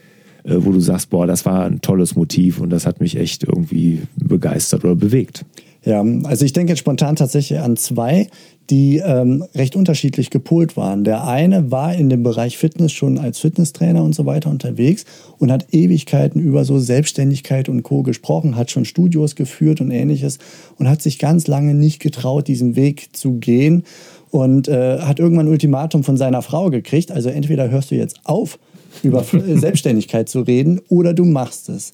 äh, 0.43 0.56
wo 0.58 0.71
du 0.71 0.80
sagst, 0.80 1.12
boah, 1.12 1.28
das 1.28 1.45
war 1.45 1.65
ein 1.65 1.82
tolles 1.82 2.15
Motiv 2.15 2.60
und 2.60 2.71
das 2.71 2.88
hat 2.88 2.99
mich 2.99 3.15
echt 3.15 3.43
irgendwie 3.43 4.02
begeistert 4.15 4.84
oder 4.84 4.95
bewegt. 4.95 5.45
Ja, 5.86 6.04
also 6.24 6.46
ich 6.46 6.54
denke 6.54 6.78
spontan 6.78 7.15
tatsächlich 7.17 7.60
an 7.60 7.76
zwei, 7.76 8.28
die 8.69 8.98
ähm, 8.98 9.43
recht 9.54 9.76
unterschiedlich 9.76 10.30
gepolt 10.30 10.78
waren. 10.78 11.04
Der 11.04 11.28
eine 11.28 11.72
war 11.72 11.93
in 11.93 12.10
dem 12.10 12.24
Bereich 12.24 12.58
Fitness 12.58 12.93
schon 12.93 13.17
als 13.17 13.39
Fitnesstrainer 13.39 14.02
und 14.02 14.15
so 14.15 14.26
weiter 14.26 14.50
unterwegs 14.50 15.04
und 15.38 15.52
hat 15.52 15.74
Ewigkeiten 15.74 16.39
über 16.39 16.63
so 16.63 16.80
Selbstständigkeit 16.80 17.67
und 17.67 17.84
Co. 17.84 18.04
gesprochen, 18.04 18.56
hat 18.56 18.72
schon 18.72 18.86
Studios 18.86 19.36
geführt 19.36 19.82
und 19.82 19.91
ähnliches 19.91 20.39
und 20.78 20.88
hat 20.88 21.02
sich 21.02 21.19
ganz 21.19 21.48
lange 21.48 21.74
nicht 21.74 22.00
getraut, 22.00 22.48
diesen 22.48 22.78
Weg 22.78 23.10
zu 23.13 23.34
gehen 23.34 23.84
und 24.32 24.69
äh, 24.69 25.00
hat 25.00 25.19
irgendwann 25.19 25.48
ein 25.48 25.52
Ultimatum 25.52 26.06
von 26.06 26.15
seiner 26.15 26.41
Frau 26.41 26.69
gekriegt. 26.69 27.12
Also 27.12 27.28
entweder 27.30 27.69
hörst 27.69 27.91
du 27.91 27.96
jetzt 27.96 28.22
auf, 28.24 28.58
über 29.04 29.24
Selbstständigkeit 29.56 30.30
zu 30.30 30.41
reden 30.41 30.80
oder 30.88 31.13
du 31.13 31.26
machst 31.26 31.67
es. 31.67 31.93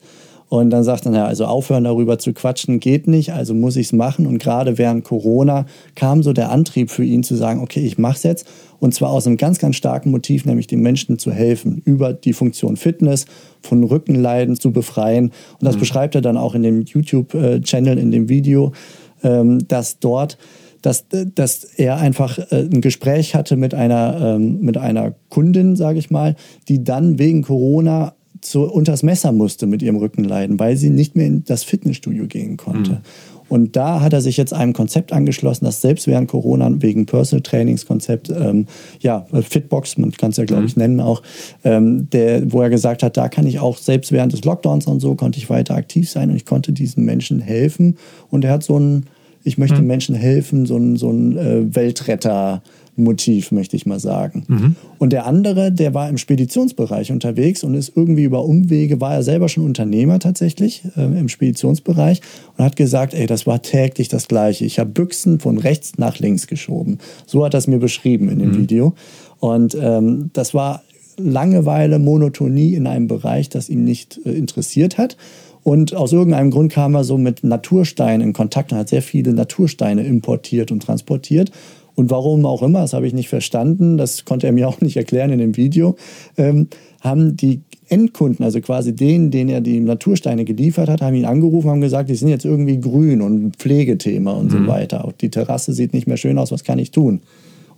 Und 0.50 0.72
dann 0.72 0.84
sagt 0.84 1.06
er, 1.06 1.14
ja, 1.14 1.26
also 1.26 1.46
aufhören 1.46 1.84
darüber 1.84 2.18
zu 2.18 2.34
quatschen 2.34 2.80
geht 2.80 3.08
nicht, 3.08 3.34
also 3.34 3.54
muss 3.54 3.76
ich 3.76 3.88
es 3.88 3.94
machen. 3.94 4.26
Und 4.26 4.40
gerade 4.40 4.80
während 4.80 5.04
Corona 5.04 5.68
kam 5.96 6.24
so 6.24 6.34
der 6.34 6.52
Antrieb 6.52 6.90
für 6.90 7.04
ihn 7.04 7.22
zu 7.22 7.36
sagen, 7.36 7.62
okay, 7.62 7.82
ich 7.82 8.00
mache 8.00 8.18
es 8.18 8.24
jetzt. 8.24 8.48
Und 8.80 8.96
zwar 8.96 9.12
aus 9.12 9.28
einem 9.28 9.38
ganz, 9.38 9.60
ganz 9.60 9.76
starken 9.76 10.10
Motiv, 10.10 10.46
nämlich 10.46 10.66
den 10.66 10.82
Menschen 10.82 11.20
zu 11.20 11.32
helfen, 11.32 11.82
über 11.86 12.14
die 12.14 12.34
Funktion 12.34 12.78
Fitness 12.78 13.26
von 13.62 13.84
Rückenleiden 13.84 14.56
zu 14.56 14.72
befreien. 14.72 15.26
Und 15.26 15.64
das 15.64 15.76
mhm. 15.76 15.82
beschreibt 15.82 16.16
er 16.16 16.22
dann 16.22 16.38
auch 16.38 16.56
in 16.56 16.64
dem 16.64 16.82
YouTube-Channel, 16.82 18.00
in 18.00 18.10
dem 18.10 18.28
Video, 18.28 18.72
ähm, 19.24 19.68
dass 19.68 20.00
dort 20.00 20.38
dass, 20.82 21.06
dass 21.10 21.66
er 21.66 21.98
einfach 21.98 22.38
äh, 22.38 22.62
ein 22.62 22.80
Gespräch 22.80 23.36
hatte 23.36 23.58
mit 23.58 23.74
einer, 23.74 24.36
ähm, 24.36 24.62
mit 24.62 24.78
einer 24.78 25.14
Kundin, 25.28 25.76
sage 25.76 26.00
ich 26.00 26.10
mal, 26.10 26.36
die 26.70 26.86
dann 26.86 27.20
wegen 27.20 27.42
Corona 27.42 28.14
zu, 28.42 28.64
unters 28.64 29.04
Messer 29.04 29.32
musste 29.32 29.68
mit 29.68 29.82
ihrem 29.82 29.98
Rückenleiden, 29.98 30.60
weil 30.60 30.78
sie 30.78 30.90
nicht 30.90 31.16
mehr 31.16 31.28
in 31.28 31.44
das 31.46 31.64
Fitnessstudio 31.64 32.28
gehen 32.28 32.58
konnte. 32.58 32.92
Mhm. 32.92 32.98
Und 33.50 33.76
da 33.76 34.00
hat 34.02 34.14
er 34.14 34.22
sich 34.22 34.38
jetzt 34.38 34.54
einem 34.54 34.74
Konzept 34.74 35.12
angeschlossen, 35.12 35.66
das 35.66 35.82
selbst 35.82 36.08
während 36.08 36.30
Corona 36.30 36.72
wegen 36.82 37.08
Personal 37.08 37.42
Trainings 37.42 37.86
Konzept, 37.86 38.30
ähm, 38.30 38.68
ja, 39.00 39.26
Fitbox, 39.34 39.98
man 39.98 40.12
kann 40.12 40.30
es 40.30 40.38
ja 40.38 40.46
glaube 40.46 40.66
ich 40.66 40.76
mhm. 40.76 40.84
nennen 40.84 41.00
auch, 41.02 41.24
ähm, 41.64 42.10
der, 42.12 42.52
wo 42.54 42.62
er 42.62 42.70
gesagt 42.70 43.02
hat, 43.02 43.18
da 43.18 43.28
kann 43.28 43.48
ich 43.48 43.60
auch 43.60 43.78
selbst 43.78 44.12
während 44.12 44.34
des 44.34 44.46
Lockdowns 44.46 44.86
und 44.86 45.00
so 45.00 45.16
konnte 45.16 45.40
ich 45.40 45.50
weiter 45.50 45.76
aktiv 45.76 46.10
sein 46.10 46.30
und 46.30 46.36
ich 46.36 46.46
konnte 46.46 46.72
diesen 46.72 47.04
Menschen 47.04 47.40
helfen. 47.40 47.98
Und 48.30 48.46
er 48.46 48.52
hat 48.52 48.64
so 48.64 48.80
ein, 48.80 49.08
ich 49.44 49.58
möchte 49.58 49.82
mhm. 49.82 49.88
Menschen 49.88 50.16
helfen, 50.16 50.68
so 50.68 50.78
ein, 50.78 50.96
so 50.96 51.10
ein 51.10 51.38
äh, 51.38 51.76
Weltretter 51.76 52.62
Motiv, 53.00 53.52
möchte 53.52 53.76
ich 53.76 53.86
mal 53.86 54.00
sagen. 54.00 54.44
Mhm. 54.48 54.76
Und 54.98 55.14
der 55.14 55.26
andere, 55.26 55.72
der 55.72 55.94
war 55.94 56.10
im 56.10 56.18
Speditionsbereich 56.18 57.12
unterwegs 57.12 57.64
und 57.64 57.74
ist 57.74 57.94
irgendwie 57.96 58.24
über 58.24 58.46
Umwege, 58.46 59.02
war 59.02 59.14
er 59.14 59.24
selber 59.24 59.50
schon 59.50 59.66
Unternehmer 59.66 60.20
tatsächlich 60.20 60.84
äh, 60.96 61.02
im 61.02 61.30
Speditionsbereich 61.30 62.22
und 62.58 62.64
hat 62.64 62.76
gesagt, 62.76 63.14
ey, 63.14 63.26
das 63.26 63.48
war 63.48 63.62
täglich 63.62 64.08
das 64.08 64.28
Gleiche. 64.28 64.66
Ich 64.66 64.80
habe 64.80 64.90
Büchsen 64.90 65.40
von 65.40 65.58
rechts 65.58 65.94
nach 65.98 66.20
links 66.20 66.48
geschoben. 66.48 67.00
So 67.26 67.44
hat 67.46 67.54
er 67.54 67.60
es 67.60 67.68
mir 67.68 67.80
beschrieben 67.80 68.30
in 68.30 68.40
dem 68.40 68.52
mhm. 68.52 68.58
Video. 68.58 68.94
Und 69.40 69.78
ähm, 69.80 70.30
das 70.34 70.54
war 70.54 70.84
Langeweile, 71.18 72.00
Monotonie 72.00 72.76
in 72.76 72.88
einem 72.88 73.08
Bereich, 73.08 73.50
das 73.50 73.70
ihn 73.70 73.84
nicht 73.84 74.20
äh, 74.26 74.32
interessiert 74.32 74.98
hat. 74.98 75.18
Und 75.64 75.94
aus 75.94 76.14
irgendeinem 76.14 76.52
Grund 76.52 76.72
kam 76.72 76.96
er 76.96 77.04
so 77.04 77.18
mit 77.18 77.44
Natursteinen 77.44 78.22
in 78.22 78.34
Kontakt 78.34 78.72
und 78.72 78.78
hat 78.78 78.90
sehr 78.90 79.02
viele 79.02 79.34
Natursteine 79.34 80.04
importiert 80.04 80.72
und 80.72 80.82
transportiert 80.82 81.52
und 81.96 82.10
warum 82.10 82.46
auch 82.46 82.62
immer, 82.62 82.82
das 82.82 82.94
habe 82.94 83.08
ich 83.08 83.14
nicht 83.14 83.30
verstanden, 83.30 83.98
das 83.98 84.26
konnte 84.26 84.48
er 84.48 84.54
mir 84.54 84.68
auch 84.70 84.82
nicht 84.82 84.98
erklären 84.98 85.32
in 85.32 85.40
dem 85.40 85.58
Video, 85.58 85.96
ähm, 86.38 86.68
haben 87.02 87.38
die 87.38 87.62
Endkunden, 87.88 88.46
also 88.46 88.62
quasi 88.62 88.96
denen, 88.96 89.32
denen 89.32 89.50
er 89.50 89.62
die 89.62 89.80
Natursteine 89.80 90.46
geliefert 90.46 90.90
hat, 90.90 91.02
haben 91.02 91.16
ihn 91.16 91.26
angerufen, 91.26 91.70
haben 91.70 91.82
gesagt, 91.82 92.10
die 92.10 92.16
sind 92.16 92.28
jetzt 92.28 92.46
irgendwie 92.46 92.80
grün 92.80 93.22
und 93.22 93.46
ein 93.46 93.52
Pflegethema 93.54 94.32
und 94.34 94.46
mhm. 94.54 94.66
so 94.66 94.68
weiter. 94.68 95.06
Auch 95.06 95.12
die 95.12 95.30
Terrasse 95.30 95.74
sieht 95.74 95.94
nicht 95.94 96.08
mehr 96.08 96.18
schön 96.18 96.38
aus, 96.38 96.52
was 96.52 96.64
kann 96.64 96.78
ich 96.78 96.92
tun? 96.92 97.22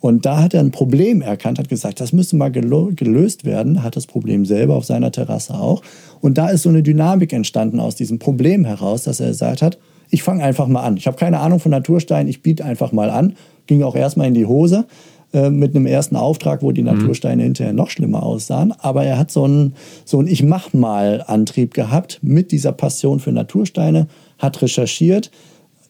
Und 0.02 0.26
da 0.26 0.41
hat 0.41 0.56
er 0.56 0.62
ein 0.62 0.71
Problem 0.71 1.21
erkannt, 1.21 1.60
hat 1.60 1.69
gesagt, 1.69 2.02
das 2.02 2.12
müsste 2.12 2.36
mal 2.36 2.52
gelöst 2.52 3.45
werden, 3.45 3.84
hat 3.84 3.95
das 3.95 4.08
Problem 4.08 4.45
selber 4.45 4.76
auf 4.76 4.84
seiner 4.84 5.12
Terrasse 5.12 5.54
auch. 5.54 5.84
Und 6.21 6.39
da 6.39 6.50
ist 6.50 6.63
so 6.63 6.69
eine 6.69 6.82
Dynamik 6.82 7.32
entstanden 7.32 7.80
aus 7.80 7.95
diesem 7.95 8.17
Problem 8.17 8.65
heraus, 8.65 9.04
dass 9.04 9.19
er 9.19 9.28
gesagt 9.28 9.62
hat, 9.62 9.78
ich 10.12 10.24
fange 10.24 10.43
einfach 10.43 10.67
mal 10.67 10.82
an. 10.82 10.97
Ich 10.97 11.08
habe 11.08 11.17
keine 11.17 11.39
Ahnung 11.39 11.60
von 11.60 11.71
Naturstein, 11.71 12.28
ich 12.28 12.43
biete 12.43 12.63
einfach 12.63 12.91
mal 12.91 13.10
an. 13.10 13.36
Ging 13.65 13.82
auch 13.82 13.95
erstmal 13.95 14.28
in 14.28 14.34
die 14.34 14.45
Hose 14.45 14.86
äh, 15.34 15.50
mit 15.50 15.76
einem 15.76 15.86
ersten 15.86 16.17
Auftrag, 16.17 16.62
wo 16.62 16.71
die 16.71 16.84
mhm. 16.84 16.97
Natursteine 16.97 17.43
hinterher 17.43 17.74
noch 17.74 17.89
schlimmer 17.89 18.24
aussahen. 18.24 18.74
Aber 18.80 19.06
er 19.06 19.17
hat 19.17 19.32
so 19.32 19.45
einen, 19.45 19.74
so 20.06 20.19
einen 20.19 20.28
Ich 20.28 20.43
mach 20.43 20.74
mal 20.74 21.24
Antrieb 21.26 21.74
gehabt 21.74 22.19
mit 22.21 22.52
dieser 22.52 22.74
Passion 22.74 23.19
für 23.19 23.32
Natursteine, 23.32 24.08
hat 24.38 24.62
recherchiert, 24.62 25.32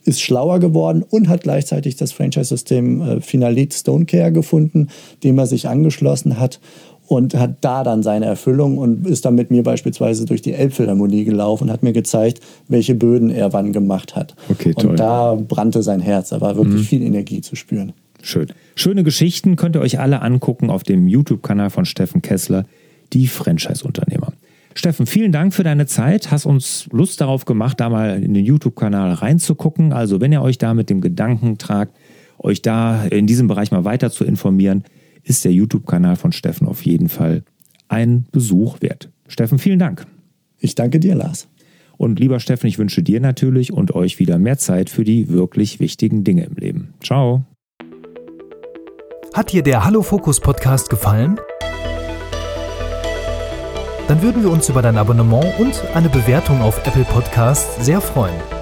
ist 0.03 0.21
schlauer 0.21 0.59
geworden 0.59 1.03
und 1.07 1.27
hat 1.27 1.41
gleichzeitig 1.41 1.95
das 1.95 2.11
Franchise-System 2.11 3.01
äh, 3.01 3.21
Finalit 3.21 3.73
Stone 3.73 4.05
Care 4.05 4.31
gefunden, 4.31 4.89
dem 5.23 5.39
er 5.39 5.47
sich 5.47 5.67
angeschlossen 5.67 6.39
hat 6.39 6.59
und 7.11 7.35
hat 7.35 7.57
da 7.59 7.83
dann 7.83 8.03
seine 8.03 8.25
Erfüllung 8.25 8.77
und 8.77 9.05
ist 9.05 9.25
dann 9.25 9.35
mit 9.35 9.51
mir 9.51 9.63
beispielsweise 9.63 10.23
durch 10.23 10.41
die 10.41 10.53
Elbphilharmonie 10.53 11.25
gelaufen 11.25 11.65
und 11.65 11.69
hat 11.69 11.83
mir 11.83 11.91
gezeigt, 11.91 12.39
welche 12.69 12.95
Böden 12.95 13.29
er 13.29 13.51
wann 13.51 13.73
gemacht 13.73 14.15
hat. 14.15 14.33
Okay, 14.47 14.73
toll. 14.73 14.91
Und 14.91 14.99
da 14.99 15.35
brannte 15.35 15.83
sein 15.83 15.99
Herz, 15.99 16.29
da 16.29 16.39
war 16.39 16.55
wirklich 16.55 16.83
mhm. 16.83 16.85
viel 16.85 17.01
Energie 17.01 17.41
zu 17.41 17.57
spüren. 17.57 17.91
Schön. 18.21 18.47
Schöne 18.75 19.03
Geschichten 19.03 19.57
könnt 19.57 19.75
ihr 19.75 19.81
euch 19.81 19.99
alle 19.99 20.21
angucken 20.21 20.69
auf 20.69 20.83
dem 20.83 21.09
YouTube-Kanal 21.09 21.69
von 21.69 21.83
Steffen 21.83 22.21
Kessler, 22.21 22.63
die 23.11 23.27
Franchise-Unternehmer. 23.27 24.31
Steffen, 24.73 25.05
vielen 25.05 25.33
Dank 25.33 25.53
für 25.53 25.63
deine 25.63 25.87
Zeit. 25.87 26.31
Hast 26.31 26.45
uns 26.45 26.87
Lust 26.93 27.19
darauf 27.19 27.43
gemacht, 27.43 27.81
da 27.81 27.89
mal 27.89 28.23
in 28.23 28.33
den 28.33 28.45
YouTube-Kanal 28.45 29.11
reinzugucken. 29.15 29.91
Also, 29.91 30.21
wenn 30.21 30.31
ihr 30.31 30.41
euch 30.41 30.57
da 30.57 30.73
mit 30.73 30.89
dem 30.89 31.01
Gedanken 31.01 31.57
tragt, 31.57 31.93
euch 32.39 32.61
da 32.61 33.03
in 33.03 33.27
diesem 33.27 33.49
Bereich 33.49 33.69
mal 33.71 33.83
weiter 33.83 34.11
zu 34.11 34.23
informieren, 34.23 34.85
ist 35.23 35.45
der 35.45 35.51
YouTube-Kanal 35.51 36.15
von 36.15 36.31
Steffen 36.31 36.67
auf 36.67 36.85
jeden 36.85 37.09
Fall 37.09 37.43
ein 37.87 38.25
Besuch 38.31 38.81
wert. 38.81 39.09
Steffen, 39.27 39.59
vielen 39.59 39.79
Dank. 39.79 40.05
Ich 40.59 40.75
danke 40.75 40.99
dir, 40.99 41.15
Lars. 41.15 41.47
Und 41.97 42.19
lieber 42.19 42.39
Steffen, 42.39 42.67
ich 42.67 42.79
wünsche 42.79 43.03
dir 43.03 43.19
natürlich 43.19 43.71
und 43.71 43.93
euch 43.93 44.17
wieder 44.17 44.39
mehr 44.39 44.57
Zeit 44.57 44.89
für 44.89 45.03
die 45.03 45.29
wirklich 45.29 45.79
wichtigen 45.79 46.23
Dinge 46.23 46.45
im 46.45 46.55
Leben. 46.55 46.93
Ciao. 47.03 47.43
Hat 49.33 49.51
dir 49.51 49.61
der 49.63 49.85
Hallo 49.85 50.01
Fokus 50.01 50.39
Podcast 50.39 50.89
gefallen? 50.89 51.39
Dann 54.07 54.21
würden 54.21 54.43
wir 54.43 54.51
uns 54.51 54.67
über 54.67 54.81
dein 54.81 54.97
Abonnement 54.97 55.57
und 55.59 55.83
eine 55.93 56.09
Bewertung 56.09 56.61
auf 56.61 56.85
Apple 56.85 57.05
Podcasts 57.05 57.85
sehr 57.85 58.01
freuen. 58.01 58.60